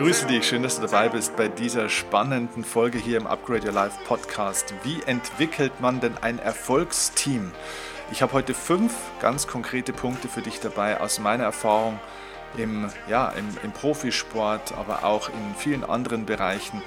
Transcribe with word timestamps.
grüße 0.00 0.28
dich, 0.28 0.48
schön, 0.48 0.62
dass 0.62 0.76
du 0.80 0.86
dabei 0.86 1.10
bist 1.10 1.36
bei 1.36 1.48
dieser 1.48 1.90
spannenden 1.90 2.64
Folge 2.64 2.96
hier 2.96 3.18
im 3.18 3.26
Upgrade 3.26 3.66
Your 3.66 3.74
Life 3.74 3.98
Podcast. 4.06 4.72
Wie 4.82 5.02
entwickelt 5.02 5.78
man 5.82 6.00
denn 6.00 6.16
ein 6.22 6.38
Erfolgsteam? 6.38 7.52
Ich 8.10 8.22
habe 8.22 8.32
heute 8.32 8.54
fünf 8.54 8.94
ganz 9.20 9.46
konkrete 9.46 9.92
Punkte 9.92 10.28
für 10.28 10.40
dich 10.40 10.58
dabei 10.58 11.02
aus 11.02 11.18
meiner 11.18 11.44
Erfahrung 11.44 12.00
im, 12.56 12.90
ja, 13.08 13.28
im, 13.30 13.46
im 13.62 13.72
Profisport, 13.72 14.72
aber 14.76 15.04
auch 15.04 15.28
in 15.28 15.54
vielen 15.56 15.84
anderen 15.84 16.26
Bereichen. 16.26 16.82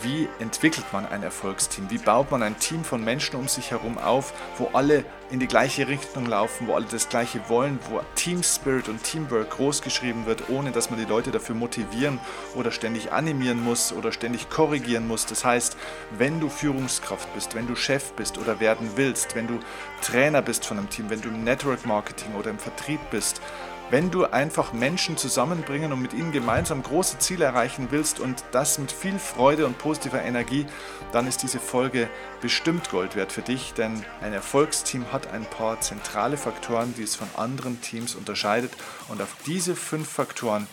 Wie 0.00 0.28
entwickelt 0.38 0.86
man 0.92 1.06
ein 1.06 1.24
Erfolgsteam? 1.24 1.90
Wie 1.90 1.98
baut 1.98 2.30
man 2.30 2.44
ein 2.44 2.56
Team 2.60 2.84
von 2.84 3.02
Menschen 3.02 3.34
um 3.34 3.48
sich 3.48 3.72
herum 3.72 3.98
auf, 3.98 4.32
wo 4.56 4.70
alle 4.72 5.04
in 5.30 5.40
die 5.40 5.48
gleiche 5.48 5.88
Richtung 5.88 6.26
laufen, 6.26 6.68
wo 6.68 6.74
alle 6.74 6.86
das 6.88 7.08
Gleiche 7.08 7.40
wollen, 7.48 7.80
wo 7.90 8.00
Team 8.14 8.44
Spirit 8.44 8.88
und 8.88 9.02
Teamwork 9.02 9.50
großgeschrieben 9.50 10.26
wird, 10.26 10.48
ohne 10.50 10.70
dass 10.70 10.90
man 10.90 11.00
die 11.00 11.04
Leute 11.04 11.32
dafür 11.32 11.56
motivieren 11.56 12.20
oder 12.54 12.70
ständig 12.70 13.10
animieren 13.10 13.62
muss 13.62 13.92
oder 13.92 14.12
ständig 14.12 14.48
korrigieren 14.50 15.08
muss. 15.08 15.26
Das 15.26 15.44
heißt, 15.44 15.76
wenn 16.16 16.38
du 16.38 16.48
Führungskraft 16.48 17.34
bist, 17.34 17.56
wenn 17.56 17.66
du 17.66 17.74
Chef 17.74 18.12
bist 18.12 18.38
oder 18.38 18.60
werden 18.60 18.92
willst, 18.94 19.34
wenn 19.34 19.48
du 19.48 19.58
Trainer 20.00 20.42
bist 20.42 20.64
von 20.64 20.78
einem 20.78 20.90
Team, 20.90 21.10
wenn 21.10 21.20
du 21.20 21.28
im 21.28 21.42
Network 21.42 21.84
Marketing 21.86 22.34
oder 22.34 22.50
im 22.50 22.58
Vertrieb 22.58 23.00
bist, 23.10 23.40
wenn 23.90 24.10
du 24.10 24.26
einfach 24.26 24.72
Menschen 24.72 25.16
zusammenbringen 25.16 25.92
und 25.92 26.02
mit 26.02 26.12
ihnen 26.12 26.32
gemeinsam 26.32 26.82
große 26.82 27.18
Ziele 27.18 27.46
erreichen 27.46 27.88
willst 27.90 28.20
und 28.20 28.44
das 28.52 28.78
mit 28.78 28.92
viel 28.92 29.18
Freude 29.18 29.66
und 29.66 29.78
positiver 29.78 30.22
Energie, 30.22 30.66
dann 31.12 31.26
ist 31.26 31.42
diese 31.42 31.58
Folge 31.58 32.08
bestimmt 32.40 32.90
Gold 32.90 33.16
wert 33.16 33.32
für 33.32 33.42
dich, 33.42 33.72
denn 33.74 34.04
ein 34.20 34.32
Erfolgsteam 34.32 35.10
hat 35.12 35.32
ein 35.32 35.44
paar 35.46 35.80
zentrale 35.80 36.36
Faktoren, 36.36 36.94
die 36.96 37.02
es 37.02 37.16
von 37.16 37.28
anderen 37.36 37.80
Teams 37.80 38.14
unterscheidet 38.14 38.72
und 39.08 39.22
auf 39.22 39.34
diese 39.46 39.74
fünf 39.74 40.08
Faktoren 40.08 40.66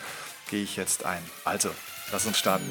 gehe 0.50 0.64
ich 0.64 0.76
jetzt 0.76 1.06
ein. 1.06 1.24
Also, 1.44 1.70
lass 2.12 2.26
uns 2.26 2.38
starten. 2.38 2.70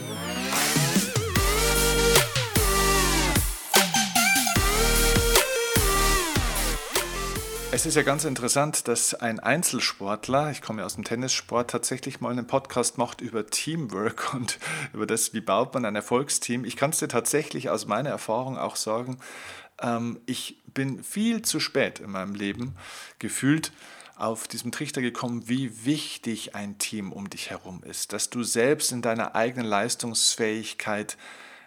Es 7.74 7.86
ist 7.86 7.96
ja 7.96 8.02
ganz 8.02 8.22
interessant, 8.22 8.86
dass 8.86 9.14
ein 9.14 9.40
Einzelsportler, 9.40 10.52
ich 10.52 10.62
komme 10.62 10.82
ja 10.82 10.86
aus 10.86 10.94
dem 10.94 11.02
Tennissport, 11.02 11.68
tatsächlich 11.68 12.20
mal 12.20 12.30
einen 12.30 12.46
Podcast 12.46 12.98
macht 12.98 13.20
über 13.20 13.46
Teamwork 13.48 14.32
und 14.32 14.60
über 14.92 15.08
das, 15.08 15.34
wie 15.34 15.40
baut 15.40 15.74
man 15.74 15.84
ein 15.84 15.96
Erfolgsteam. 15.96 16.64
Ich 16.64 16.76
kann 16.76 16.90
es 16.90 17.00
dir 17.00 17.08
tatsächlich 17.08 17.70
aus 17.70 17.86
meiner 17.86 18.10
Erfahrung 18.10 18.56
auch 18.56 18.76
sagen, 18.76 19.18
ähm, 19.82 20.20
ich 20.24 20.62
bin 20.72 21.02
viel 21.02 21.42
zu 21.42 21.58
spät 21.58 21.98
in 21.98 22.12
meinem 22.12 22.36
Leben 22.36 22.76
gefühlt 23.18 23.72
auf 24.14 24.46
diesem 24.46 24.70
Trichter 24.70 25.02
gekommen, 25.02 25.48
wie 25.48 25.84
wichtig 25.84 26.54
ein 26.54 26.78
Team 26.78 27.12
um 27.12 27.28
dich 27.28 27.50
herum 27.50 27.82
ist, 27.82 28.12
dass 28.12 28.30
du 28.30 28.44
selbst 28.44 28.92
in 28.92 29.02
deiner 29.02 29.34
eigenen 29.34 29.66
Leistungsfähigkeit 29.66 31.16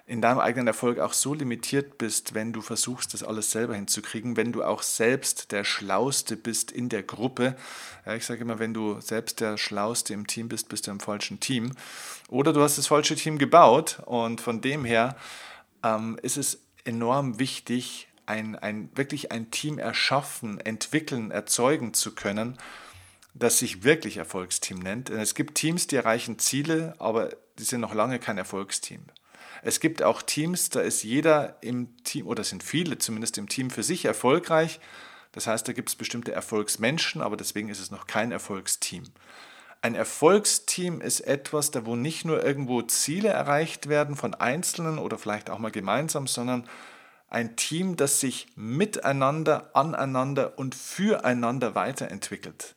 in 0.07 0.21
deinem 0.21 0.39
eigenen 0.39 0.67
Erfolg 0.67 0.99
auch 0.99 1.11
so 1.11 1.33
limitiert 1.33 1.97
bist, 1.97 2.33
wenn 2.33 2.53
du 2.53 2.61
versuchst, 2.61 3.13
das 3.13 3.23
alles 3.23 3.51
selber 3.51 3.75
hinzukriegen, 3.75 4.37
wenn 4.37 4.53
du 4.53 4.63
auch 4.63 4.81
selbst 4.81 5.51
der 5.51 5.65
Schlauste 5.65 6.37
bist 6.37 6.71
in 6.71 6.87
der 6.87 7.03
Gruppe. 7.03 7.57
Ja, 8.05 8.15
ich 8.15 8.25
sage 8.25 8.39
immer, 8.39 8.57
wenn 8.57 8.73
du 8.73 9.01
selbst 9.01 9.41
der 9.41 9.57
Schlauste 9.57 10.13
im 10.13 10.25
Team 10.25 10.47
bist, 10.47 10.69
bist 10.69 10.87
du 10.87 10.91
im 10.91 11.01
falschen 11.01 11.41
Team. 11.41 11.73
Oder 12.29 12.53
du 12.53 12.61
hast 12.61 12.77
das 12.77 12.87
falsche 12.87 13.15
Team 13.15 13.37
gebaut 13.37 14.01
und 14.05 14.39
von 14.39 14.61
dem 14.61 14.85
her 14.85 15.17
ähm, 15.83 16.17
ist 16.21 16.37
es 16.37 16.61
enorm 16.85 17.37
wichtig, 17.37 18.07
ein, 18.25 18.55
ein, 18.55 18.89
wirklich 18.95 19.33
ein 19.33 19.51
Team 19.51 19.77
erschaffen, 19.77 20.61
entwickeln, 20.61 21.31
erzeugen 21.31 21.93
zu 21.93 22.15
können, 22.15 22.57
das 23.33 23.59
sich 23.59 23.83
wirklich 23.83 24.17
Erfolgsteam 24.17 24.79
nennt. 24.79 25.09
Es 25.09 25.35
gibt 25.35 25.55
Teams, 25.55 25.87
die 25.87 25.97
erreichen 25.97 26.39
Ziele, 26.39 26.95
aber 26.97 27.29
die 27.59 27.63
sind 27.63 27.81
noch 27.81 27.93
lange 27.93 28.19
kein 28.19 28.37
Erfolgsteam. 28.37 29.01
Es 29.61 29.79
gibt 29.79 30.03
auch 30.03 30.21
Teams, 30.21 30.69
da 30.69 30.81
ist 30.81 31.03
jeder 31.03 31.57
im 31.61 31.95
Team, 32.03 32.27
oder 32.27 32.43
sind 32.43 32.63
viele 32.63 32.97
zumindest 32.97 33.37
im 33.37 33.49
Team 33.49 33.69
für 33.69 33.83
sich 33.83 34.05
erfolgreich. 34.05 34.79
Das 35.31 35.47
heißt, 35.47 35.67
da 35.67 35.73
gibt 35.73 35.89
es 35.89 35.95
bestimmte 35.95 36.31
Erfolgsmenschen, 36.31 37.21
aber 37.21 37.37
deswegen 37.37 37.69
ist 37.69 37.79
es 37.79 37.91
noch 37.91 38.07
kein 38.07 38.31
Erfolgsteam. 38.31 39.03
Ein 39.81 39.95
Erfolgsteam 39.95 41.01
ist 41.01 41.21
etwas, 41.21 41.71
da 41.71 41.85
wo 41.85 41.95
nicht 41.95 42.25
nur 42.25 42.43
irgendwo 42.43 42.81
Ziele 42.81 43.29
erreicht 43.29 43.89
werden 43.89 44.15
von 44.15 44.33
Einzelnen 44.33 44.97
oder 44.97 45.17
vielleicht 45.17 45.49
auch 45.49 45.59
mal 45.59 45.71
gemeinsam, 45.71 46.27
sondern 46.27 46.67
ein 47.29 47.55
Team, 47.55 47.97
das 47.97 48.19
sich 48.19 48.47
miteinander, 48.55 49.69
aneinander 49.75 50.57
und 50.57 50.73
füreinander 50.75 51.75
weiterentwickelt. 51.75 52.75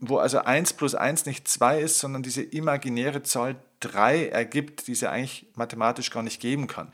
Wo 0.00 0.18
also 0.18 0.40
1 0.40 0.74
plus 0.74 0.94
1 0.94 1.26
nicht 1.26 1.46
2 1.46 1.80
ist, 1.80 1.98
sondern 2.00 2.22
diese 2.22 2.42
imaginäre 2.42 3.22
Zahl 3.22 3.56
3 3.80 4.28
ergibt, 4.28 4.86
die 4.86 4.92
es 4.92 5.00
ja 5.00 5.10
eigentlich 5.10 5.46
mathematisch 5.54 6.10
gar 6.10 6.22
nicht 6.22 6.40
geben 6.40 6.66
kann. 6.66 6.92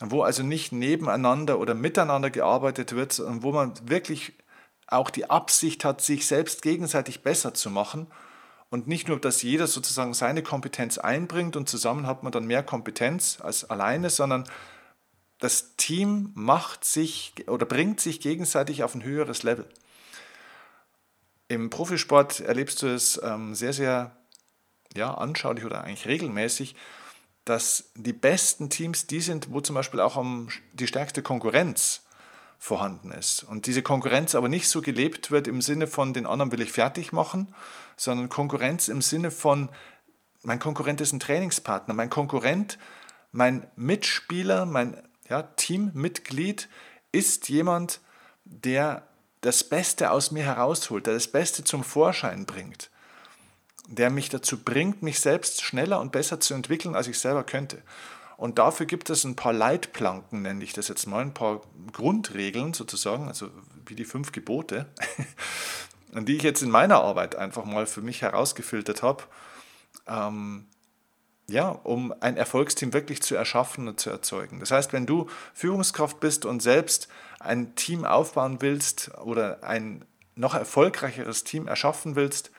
Wo 0.00 0.22
also 0.22 0.42
nicht 0.42 0.72
nebeneinander 0.72 1.58
oder 1.58 1.74
miteinander 1.74 2.30
gearbeitet 2.30 2.94
wird, 2.94 3.12
sondern 3.12 3.42
wo 3.42 3.52
man 3.52 3.74
wirklich 3.88 4.32
auch 4.86 5.10
die 5.10 5.30
Absicht 5.30 5.84
hat, 5.84 6.00
sich 6.00 6.26
selbst 6.26 6.62
gegenseitig 6.62 7.22
besser 7.22 7.54
zu 7.54 7.70
machen 7.70 8.08
und 8.70 8.88
nicht 8.88 9.08
nur, 9.08 9.20
dass 9.20 9.42
jeder 9.42 9.66
sozusagen 9.66 10.14
seine 10.14 10.42
Kompetenz 10.42 10.98
einbringt 10.98 11.56
und 11.56 11.68
zusammen 11.68 12.06
hat 12.06 12.22
man 12.22 12.32
dann 12.32 12.46
mehr 12.46 12.62
Kompetenz 12.62 13.38
als 13.40 13.68
alleine, 13.70 14.10
sondern 14.10 14.44
das 15.38 15.76
Team 15.76 16.32
macht 16.34 16.84
sich 16.84 17.34
oder 17.46 17.66
bringt 17.66 18.00
sich 18.00 18.20
gegenseitig 18.20 18.82
auf 18.82 18.94
ein 18.94 19.04
höheres 19.04 19.42
Level. 19.42 19.68
Im 21.48 21.70
Profisport 21.70 22.40
erlebst 22.40 22.82
du 22.82 22.86
es 22.86 23.20
ähm, 23.22 23.54
sehr, 23.54 23.72
sehr 23.72 24.16
ja, 24.96 25.14
anschaulich 25.14 25.64
oder 25.64 25.84
eigentlich 25.84 26.06
regelmäßig, 26.06 26.76
dass 27.44 27.90
die 27.94 28.12
besten 28.12 28.70
Teams 28.70 29.06
die 29.06 29.20
sind, 29.20 29.52
wo 29.52 29.60
zum 29.60 29.74
Beispiel 29.74 30.00
auch 30.00 30.22
die 30.72 30.86
stärkste 30.86 31.22
Konkurrenz 31.22 32.02
vorhanden 32.58 33.10
ist. 33.10 33.42
Und 33.42 33.66
diese 33.66 33.82
Konkurrenz 33.82 34.34
aber 34.34 34.48
nicht 34.48 34.68
so 34.68 34.80
gelebt 34.80 35.30
wird 35.30 35.46
im 35.46 35.60
Sinne 35.60 35.86
von, 35.86 36.14
den 36.14 36.26
anderen 36.26 36.52
will 36.52 36.62
ich 36.62 36.72
fertig 36.72 37.12
machen, 37.12 37.54
sondern 37.96 38.28
Konkurrenz 38.28 38.88
im 38.88 39.02
Sinne 39.02 39.30
von, 39.30 39.68
mein 40.42 40.58
Konkurrent 40.58 41.00
ist 41.00 41.12
ein 41.12 41.20
Trainingspartner, 41.20 41.92
mein 41.92 42.10
Konkurrent, 42.10 42.78
mein 43.32 43.66
Mitspieler, 43.76 44.64
mein 44.64 44.96
ja, 45.28 45.42
Teammitglied 45.42 46.68
ist 47.12 47.48
jemand, 47.48 48.00
der 48.44 49.06
das 49.40 49.64
Beste 49.64 50.10
aus 50.10 50.30
mir 50.30 50.44
herausholt, 50.44 51.06
der 51.06 51.14
das 51.14 51.28
Beste 51.28 51.64
zum 51.64 51.84
Vorschein 51.84 52.46
bringt 52.46 52.90
der 53.88 54.10
mich 54.10 54.28
dazu 54.28 54.62
bringt, 54.62 55.02
mich 55.02 55.20
selbst 55.20 55.62
schneller 55.62 56.00
und 56.00 56.12
besser 56.12 56.40
zu 56.40 56.54
entwickeln, 56.54 56.94
als 56.94 57.08
ich 57.08 57.18
selber 57.18 57.44
könnte. 57.44 57.82
Und 58.36 58.58
dafür 58.58 58.86
gibt 58.86 59.10
es 59.10 59.24
ein 59.24 59.36
paar 59.36 59.52
Leitplanken, 59.52 60.42
nenne 60.42 60.64
ich 60.64 60.72
das 60.72 60.88
jetzt 60.88 61.06
mal, 61.06 61.20
ein 61.20 61.34
paar 61.34 61.60
Grundregeln 61.92 62.74
sozusagen, 62.74 63.28
also 63.28 63.48
wie 63.86 63.94
die 63.94 64.04
fünf 64.04 64.32
Gebote, 64.32 64.86
die 66.12 66.36
ich 66.36 66.42
jetzt 66.42 66.62
in 66.62 66.70
meiner 66.70 67.02
Arbeit 67.02 67.36
einfach 67.36 67.64
mal 67.64 67.86
für 67.86 68.02
mich 68.02 68.22
herausgefiltert 68.22 69.02
habe, 69.02 69.24
ähm, 70.06 70.66
ja, 71.46 71.68
um 71.68 72.14
ein 72.20 72.36
Erfolgsteam 72.36 72.92
wirklich 72.92 73.22
zu 73.22 73.34
erschaffen 73.34 73.86
und 73.86 74.00
zu 74.00 74.10
erzeugen. 74.10 74.60
Das 74.60 74.70
heißt, 74.70 74.92
wenn 74.92 75.06
du 75.06 75.28
Führungskraft 75.52 76.18
bist 76.18 76.46
und 76.46 76.60
selbst 76.60 77.08
ein 77.38 77.74
Team 77.74 78.04
aufbauen 78.04 78.60
willst 78.60 79.10
oder 79.18 79.62
ein 79.62 80.04
noch 80.34 80.54
erfolgreicheres 80.54 81.44
Team 81.44 81.68
erschaffen 81.68 82.16
willst, 82.16 82.50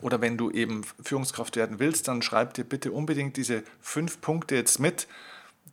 oder 0.00 0.20
wenn 0.20 0.36
du 0.36 0.50
eben 0.50 0.82
Führungskraft 1.02 1.56
werden 1.56 1.78
willst, 1.78 2.08
dann 2.08 2.22
schreib 2.22 2.54
dir 2.54 2.64
bitte 2.64 2.92
unbedingt 2.92 3.36
diese 3.36 3.62
fünf 3.80 4.20
Punkte 4.20 4.54
jetzt 4.56 4.80
mit. 4.80 5.06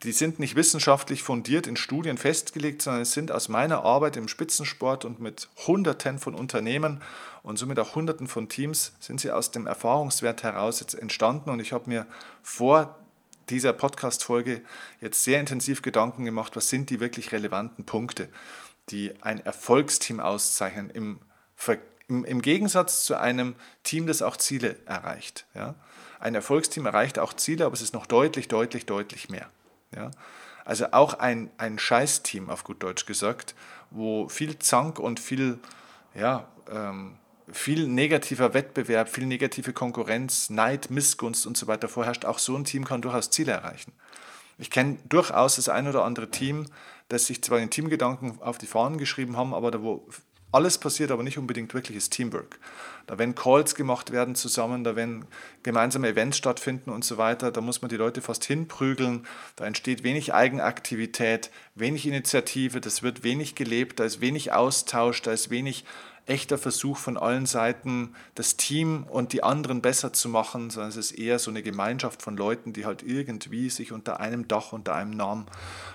Die 0.03 0.12
sind 0.12 0.40
nicht 0.40 0.56
wissenschaftlich 0.56 1.24
fundiert 1.24 1.68
in 1.68 1.75
Studien 1.75 2.18
festgelegt, 2.18 2.81
sondern 2.81 3.01
es 3.01 3.12
sind 3.12 3.31
aus 3.31 3.50
meiner 3.50 3.83
Arbeit 3.83 4.16
im 4.18 4.27
Spitzensport 4.27 5.04
und 5.04 5.19
mit 5.19 5.50
Hunderten 5.68 6.19
von 6.19 6.36
Unternehmen 6.36 7.01
und 7.44 7.57
somit 7.57 7.80
auch 7.80 7.95
Hunderten 7.95 8.27
von 8.27 8.48
Teams 8.48 8.94
sind 9.00 9.19
sie 9.19 9.31
aus 9.31 9.51
dem 9.51 9.68
Erfahrungswert 9.68 10.44
heraus 10.44 10.80
jetzt 10.80 10.94
entstanden. 10.94 11.50
Und 11.50 11.60
ich 11.60 11.74
habe 11.74 11.89
mir 11.89 12.06
vor 12.44 12.98
dieser 13.50 13.74
Podcast-Folge 13.74 14.62
jetzt 15.01 15.24
sehr 15.24 15.39
intensiv 15.39 15.81
Gedanken 15.81 16.24
gemacht, 16.24 16.56
was 16.56 16.69
sind 16.69 16.89
die 16.89 17.00
wirklich 17.00 17.31
relevanten 17.31 17.86
Punkte, 17.86 18.30
die 18.89 19.12
ein 19.22 19.44
Erfolgsteam 19.44 20.19
auszeichnen 20.19 20.89
im 20.92 21.19
Vergleich 21.56 21.89
im, 22.10 22.26
Im, 22.26 22.42
Gegensatz 22.42 23.06
zu 23.06 23.18
einem 23.18 23.56
Team, 23.84 24.08
das 24.08 24.22
auch 24.22 24.38
Ziele 24.38 24.76
erreicht. 24.86 25.46
Ja? 25.54 25.76
Ein 26.20 26.36
Erfolgsteam 26.36 26.86
erreicht 26.86 27.20
auch 27.20 27.34
Ziele, 27.34 27.66
aber 27.66 27.74
es 27.74 27.82
ist 27.82 27.94
noch 27.94 28.06
deutlich, 28.06 28.48
deutlich, 28.48 28.86
deutlich 28.86 29.30
mehr. 29.30 29.50
Ja? 29.96 30.12
Also 30.66 30.92
auch 30.92 31.16
ein, 31.16 31.50
ein 31.58 31.80
Scheißteam, 31.80 32.50
auf 32.50 32.64
gut 32.64 32.84
Deutsch 32.84 33.06
gesagt, 33.06 33.56
wo 33.92 34.28
viel 34.30 34.60
Zank 34.60 35.00
und 35.00 35.20
viel, 35.20 35.60
ja, 36.14 36.48
ähm, 36.70 37.18
viel 37.52 37.88
negativer 37.88 38.54
Wettbewerb, 38.54 39.10
viel 39.10 39.26
negative 39.26 39.74
Konkurrenz, 39.74 40.50
Neid, 40.50 40.92
Missgunst 40.92 41.48
und 41.48 41.58
so 41.58 41.68
weiter 41.68 41.88
vorherrscht, 41.88 42.26
auch 42.26 42.38
so 42.38 42.56
ein 42.56 42.66
Team 42.66 42.86
kann 42.86 43.02
durchaus 43.02 43.32
Ziele 43.32 43.54
erreichen. 43.54 43.94
Ich 44.60 44.70
kenne 44.70 44.98
durchaus 45.08 45.56
das 45.56 45.70
ein 45.70 45.88
oder 45.88 46.04
andere 46.04 46.30
Team, 46.30 46.68
das 47.08 47.26
sich 47.26 47.42
zwar 47.42 47.60
den 47.60 47.72
Teamgedanken 47.72 48.42
auf 48.42 48.58
die 48.58 48.68
Fahnen 48.68 48.98
geschrieben 48.98 49.38
haben, 49.38 49.54
aber 49.54 49.72
da 49.72 49.82
wo 49.82 50.08
alles 50.51 50.78
passiert, 50.78 51.12
aber 51.12 51.24
nicht 51.24 51.38
unbedingt 51.38 51.74
wirkliches 51.74 52.10
Teamwork. 52.10 52.60
Da 53.10 53.18
wenn 53.18 53.34
Calls 53.34 53.74
gemacht 53.74 54.12
werden 54.12 54.36
zusammen, 54.36 54.84
da 54.84 54.96
wenn 54.96 55.26
gemeinsame 55.64 56.10
Events 56.10 56.38
stattfinden 56.38 56.92
und 56.92 57.04
so 57.04 57.18
weiter, 57.18 57.52
da 57.52 57.60
muss 57.60 57.82
man 57.82 57.90
die 57.90 57.96
Leute 57.96 58.22
fast 58.22 58.46
hinprügeln, 58.46 59.26
da 59.56 59.66
entsteht 59.66 60.04
wenig 60.04 60.36
Eigenaktivität, 60.36 61.50
wenig 61.74 62.06
Initiative, 62.06 62.80
das 62.80 63.02
wird 63.02 63.24
wenig 63.24 63.56
gelebt, 63.56 64.00
da 64.00 64.04
ist 64.04 64.22
wenig 64.22 64.54
Austausch, 64.54 65.24
da 65.24 65.32
ist 65.32 65.50
wenig 65.50 65.86
echter 66.28 66.60
Versuch 66.60 66.98
von 66.98 67.18
allen 67.18 67.48
Seiten, 67.48 68.14
das 68.36 68.58
Team 68.58 69.08
und 69.10 69.34
die 69.34 69.42
anderen 69.42 69.82
besser 69.82 70.14
zu 70.14 70.30
machen, 70.30 70.70
sondern 70.70 70.92
es 70.92 70.98
ist 70.98 71.14
eher 71.14 71.40
so 71.40 71.50
eine 71.50 71.64
Gemeinschaft 71.64 72.22
von 72.22 72.38
Leuten, 72.38 72.74
die 72.74 72.86
halt 72.86 73.02
irgendwie 73.02 73.72
sich 73.72 73.92
unter 73.92 74.20
einem 74.20 74.48
Dach, 74.48 74.72
unter 74.72 74.94
einem 74.94 75.18
Namen 75.18 75.48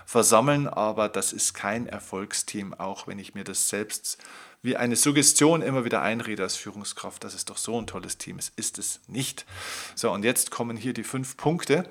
versammeln. 0.04 0.66
Aber 0.66 1.08
das 1.08 1.32
ist 1.32 1.54
kein 1.54 1.86
Erfolgsteam, 1.86 2.74
auch 2.74 3.06
wenn 3.06 3.20
ich 3.20 3.36
mir 3.36 3.44
das 3.44 3.68
selbst 3.68 4.18
wie 4.64 4.78
eine 4.78 4.96
Suggestion 4.96 5.60
immer 5.60 5.84
wieder 5.84 6.00
einrede 6.00 6.42
als 6.42 6.56
Führungskraft, 6.56 7.22
dass 7.22 7.34
es 7.34 7.44
doch 7.44 7.58
so 7.58 7.78
ein 7.78 7.86
tolles 7.86 8.16
Team 8.16 8.38
ist. 8.38 8.58
Ist 8.58 8.78
es 8.78 9.00
nicht. 9.08 9.44
So, 9.94 10.10
und 10.10 10.24
jetzt 10.24 10.50
kommen 10.50 10.78
hier 10.78 10.94
die 10.94 11.04
fünf 11.04 11.36
Punkte, 11.36 11.86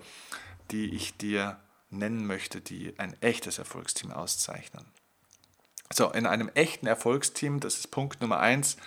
die 0.71 0.95
ich 0.95 1.15
dir 1.15 1.59
nennen 1.91 2.25
möchte, 2.25 2.61
die 2.61 2.95
ein 2.97 3.15
echtes 3.21 3.59
Erfolgsteam 3.59 4.11
auszeichnen. 4.11 4.85
So, 5.93 6.09
in 6.09 6.25
einem 6.25 6.49
echten 6.55 6.87
Erfolgsteam, 6.87 7.59
das 7.59 7.77
ist 7.77 7.91
Punkt 7.91 8.21
Nummer 8.21 8.39
eins, 8.39 8.77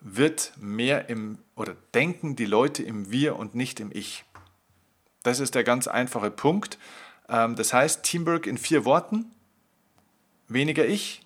wird 0.00 0.52
mehr 0.60 1.08
im 1.08 1.38
oder 1.54 1.74
denken 1.94 2.36
die 2.36 2.44
Leute 2.44 2.82
im 2.82 3.10
Wir 3.10 3.36
und 3.36 3.54
nicht 3.54 3.80
im 3.80 3.90
Ich. 3.92 4.24
Das 5.22 5.40
ist 5.40 5.54
der 5.54 5.64
ganz 5.64 5.88
einfache 5.88 6.30
Punkt. 6.30 6.78
Ähm, 7.30 7.56
das 7.56 7.72
heißt, 7.72 8.02
Teamwork 8.02 8.46
in 8.46 8.58
vier 8.58 8.84
Worten: 8.84 9.30
weniger 10.48 10.84
Ich, 10.84 11.22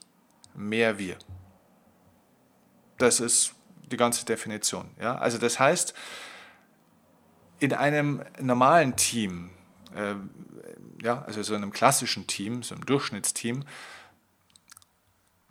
mehr 0.55 0.97
Wir. 0.97 1.19
Das 3.01 3.19
ist 3.19 3.55
die 3.91 3.97
ganze 3.97 4.25
Definition. 4.25 4.91
Ja? 5.01 5.17
Also, 5.17 5.39
das 5.39 5.59
heißt, 5.59 5.95
in 7.59 7.73
einem 7.73 8.23
normalen 8.41 8.97
Team, 8.97 9.51
äh, 9.95 10.15
ja, 11.03 11.23
also 11.23 11.43
so 11.43 11.55
einem 11.55 11.73
klassischen 11.73 12.27
Team, 12.27 12.63
so 12.63 12.75
einem 12.75 12.85
Durchschnittsteam, 12.85 13.65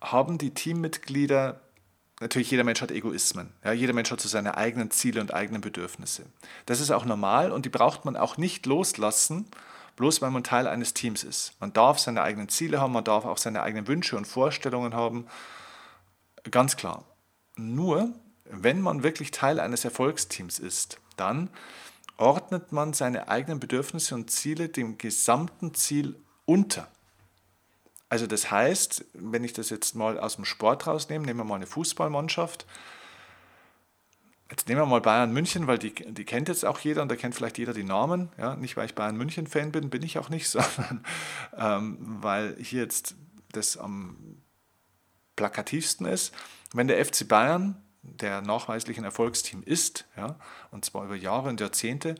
haben 0.02 0.38
die 0.38 0.54
Teammitglieder, 0.54 1.60
natürlich 2.20 2.52
jeder 2.52 2.64
Mensch 2.64 2.82
hat 2.82 2.92
Egoismen, 2.92 3.52
ja, 3.64 3.72
jeder 3.72 3.94
Mensch 3.94 4.12
hat 4.12 4.22
so 4.22 4.30
seine 4.30 4.56
eigenen 4.56 4.92
Ziele 4.92 5.20
und 5.20 5.34
eigenen 5.34 5.62
Bedürfnisse. 5.62 6.26
Das 6.68 6.80
ist 6.80 6.92
auch 6.92 7.06
normal 7.06 7.52
und 7.52 7.66
die 7.66 7.70
braucht 7.70 8.06
man 8.06 8.16
auch 8.16 8.38
nicht 8.38 8.68
loslassen, 8.68 9.48
bloß 9.96 10.22
weil 10.22 10.32
man 10.32 10.44
Teil 10.44 10.68
eines 10.68 10.94
Teams 10.94 11.24
ist. 11.24 11.54
Man 11.60 11.74
darf 11.74 12.00
seine 12.00 12.22
eigenen 12.22 12.48
Ziele 12.48 12.80
haben, 12.80 12.94
man 12.94 13.04
darf 13.04 13.26
auch 13.26 13.38
seine 13.38 13.64
eigenen 13.64 13.88
Wünsche 13.88 14.18
und 14.18 14.26
Vorstellungen 14.26 14.94
haben, 14.94 15.28
ganz 16.52 16.78
klar. 16.78 17.06
Nur, 17.60 18.14
wenn 18.46 18.82
man 18.82 19.04
wirklich 19.04 19.32
Teil 19.32 19.60
eines 19.60 19.84
Erfolgsteams 19.86 20.60
ist, 20.60 21.00
dann 21.18 21.50
ordnet 22.18 22.72
man 22.72 22.94
seine 22.94 23.28
eigenen 23.28 23.60
Bedürfnisse 23.60 24.16
und 24.16 24.32
Ziele 24.32 24.70
dem 24.70 24.98
gesamten 24.98 25.74
Ziel 25.74 26.16
unter. 26.46 26.88
Also 28.10 28.26
das 28.26 28.50
heißt, 28.50 29.06
wenn 29.14 29.44
ich 29.44 29.54
das 29.54 29.70
jetzt 29.70 29.96
mal 29.96 30.20
aus 30.20 30.36
dem 30.36 30.46
Sport 30.46 30.88
rausnehme, 30.88 31.26
nehmen 31.26 31.40
wir 31.40 31.44
mal 31.44 31.56
eine 31.56 31.68
Fußballmannschaft. 31.68 32.66
Jetzt 34.50 34.68
nehmen 34.68 34.82
wir 34.82 34.88
mal 34.88 35.02
Bayern 35.02 35.32
München, 35.32 35.68
weil 35.68 35.78
die, 35.78 35.94
die 35.94 36.26
kennt 36.26 36.48
jetzt 36.48 36.66
auch 36.66 36.80
jeder 36.80 37.04
und 37.04 37.12
da 37.12 37.16
kennt 37.16 37.36
vielleicht 37.36 37.60
jeder 37.60 37.74
die 37.74 37.84
Namen. 37.84 38.30
Ja, 38.38 38.56
nicht, 38.56 38.76
weil 38.78 38.88
ich 38.88 38.96
Bayern 38.96 39.16
München-Fan 39.16 39.72
bin, 39.72 39.92
bin 39.92 40.02
ich 40.02 40.18
auch 40.18 40.30
nicht, 40.30 40.50
sondern 40.50 41.06
ähm, 41.56 41.98
weil 42.00 42.56
hier 42.60 42.82
jetzt 42.82 43.16
das 43.52 43.78
am 43.78 44.39
plakativsten 45.40 46.06
ist. 46.06 46.34
Wenn 46.74 46.90
der 46.90 47.04
FC 47.04 47.26
Bayern, 47.26 47.82
der 48.02 48.42
nachweislich 48.42 48.98
ein 48.98 49.06
Erfolgsteam 49.06 49.64
ist, 49.64 50.06
ja, 50.18 50.36
und 50.72 50.84
zwar 50.84 51.06
über 51.06 51.16
Jahre 51.16 51.48
und 51.48 51.62
Jahrzehnte, 51.62 52.16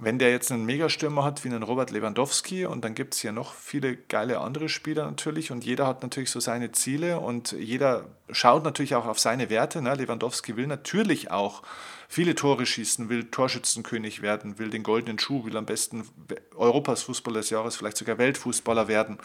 wenn 0.00 0.18
der 0.18 0.32
jetzt 0.32 0.50
einen 0.50 0.64
Megastürmer 0.64 1.22
hat 1.22 1.44
wie 1.44 1.48
einen 1.48 1.62
Robert 1.62 1.92
Lewandowski 1.92 2.66
und 2.66 2.84
dann 2.84 2.96
gibt 2.96 3.14
es 3.14 3.20
hier 3.20 3.30
noch 3.30 3.54
viele 3.54 3.96
geile 3.96 4.40
andere 4.40 4.68
Spieler 4.68 5.04
natürlich 5.06 5.52
und 5.52 5.64
jeder 5.64 5.86
hat 5.86 6.02
natürlich 6.02 6.32
so 6.32 6.40
seine 6.40 6.72
Ziele 6.72 7.20
und 7.20 7.52
jeder 7.52 8.06
schaut 8.28 8.64
natürlich 8.64 8.96
auch 8.96 9.06
auf 9.06 9.20
seine 9.20 9.50
Werte. 9.50 9.82
Ne? 9.82 9.94
Lewandowski 9.94 10.56
will 10.56 10.66
natürlich 10.66 11.30
auch 11.30 11.62
viele 12.08 12.34
Tore 12.34 12.66
schießen, 12.66 13.08
will 13.08 13.30
Torschützenkönig 13.30 14.20
werden, 14.20 14.58
will 14.58 14.70
den 14.70 14.82
goldenen 14.82 15.20
Schuh, 15.20 15.44
will 15.44 15.56
am 15.56 15.66
besten 15.66 16.08
Europas 16.56 17.04
Fußballer 17.04 17.38
des 17.38 17.50
Jahres, 17.50 17.76
vielleicht 17.76 17.96
sogar 17.96 18.18
Weltfußballer 18.18 18.88
werden 18.88 19.18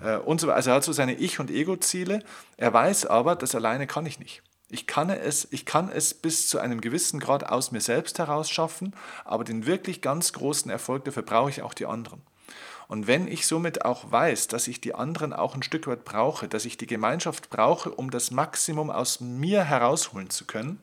äh, 0.00 0.16
und 0.16 0.40
so 0.40 0.48
Also 0.52 0.70
er 0.70 0.76
hat 0.76 0.84
so 0.84 0.92
seine 0.92 1.14
Ich- 1.14 1.40
und 1.40 1.50
Ego-Ziele. 1.50 2.22
Er 2.56 2.72
weiß 2.72 3.06
aber, 3.06 3.34
das 3.34 3.56
alleine 3.56 3.88
kann 3.88 4.06
ich 4.06 4.20
nicht. 4.20 4.42
Ich 4.70 4.86
kann, 4.86 5.10
es, 5.10 5.46
ich 5.50 5.66
kann 5.66 5.90
es 5.90 6.14
bis 6.14 6.48
zu 6.48 6.58
einem 6.58 6.80
gewissen 6.80 7.20
Grad 7.20 7.44
aus 7.44 7.70
mir 7.70 7.80
selbst 7.80 8.18
heraus 8.18 8.50
schaffen, 8.50 8.94
aber 9.24 9.44
den 9.44 9.66
wirklich 9.66 10.00
ganz 10.00 10.32
großen 10.32 10.70
Erfolg, 10.70 11.04
dafür 11.04 11.22
brauche 11.22 11.50
ich 11.50 11.62
auch 11.62 11.74
die 11.74 11.86
anderen. 11.86 12.22
Und 12.88 13.06
wenn 13.06 13.28
ich 13.28 13.46
somit 13.46 13.84
auch 13.84 14.10
weiß, 14.10 14.48
dass 14.48 14.68
ich 14.68 14.80
die 14.80 14.94
anderen 14.94 15.32
auch 15.32 15.54
ein 15.54 15.62
Stück 15.62 15.86
weit 15.86 16.04
brauche, 16.04 16.48
dass 16.48 16.64
ich 16.64 16.76
die 16.76 16.86
Gemeinschaft 16.86 17.50
brauche, 17.50 17.90
um 17.90 18.10
das 18.10 18.30
Maximum 18.30 18.90
aus 18.90 19.20
mir 19.20 19.64
herausholen 19.64 20.30
zu 20.30 20.44
können, 20.44 20.80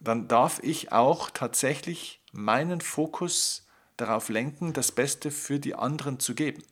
dann 0.00 0.28
darf 0.28 0.60
ich 0.62 0.92
auch 0.92 1.30
tatsächlich 1.30 2.20
meinen 2.32 2.80
Fokus 2.80 3.66
darauf 3.96 4.28
lenken, 4.28 4.72
das 4.72 4.92
Beste 4.92 5.30
für 5.30 5.58
die 5.58 5.74
anderen 5.74 6.20
zu 6.20 6.34
geben. 6.34 6.62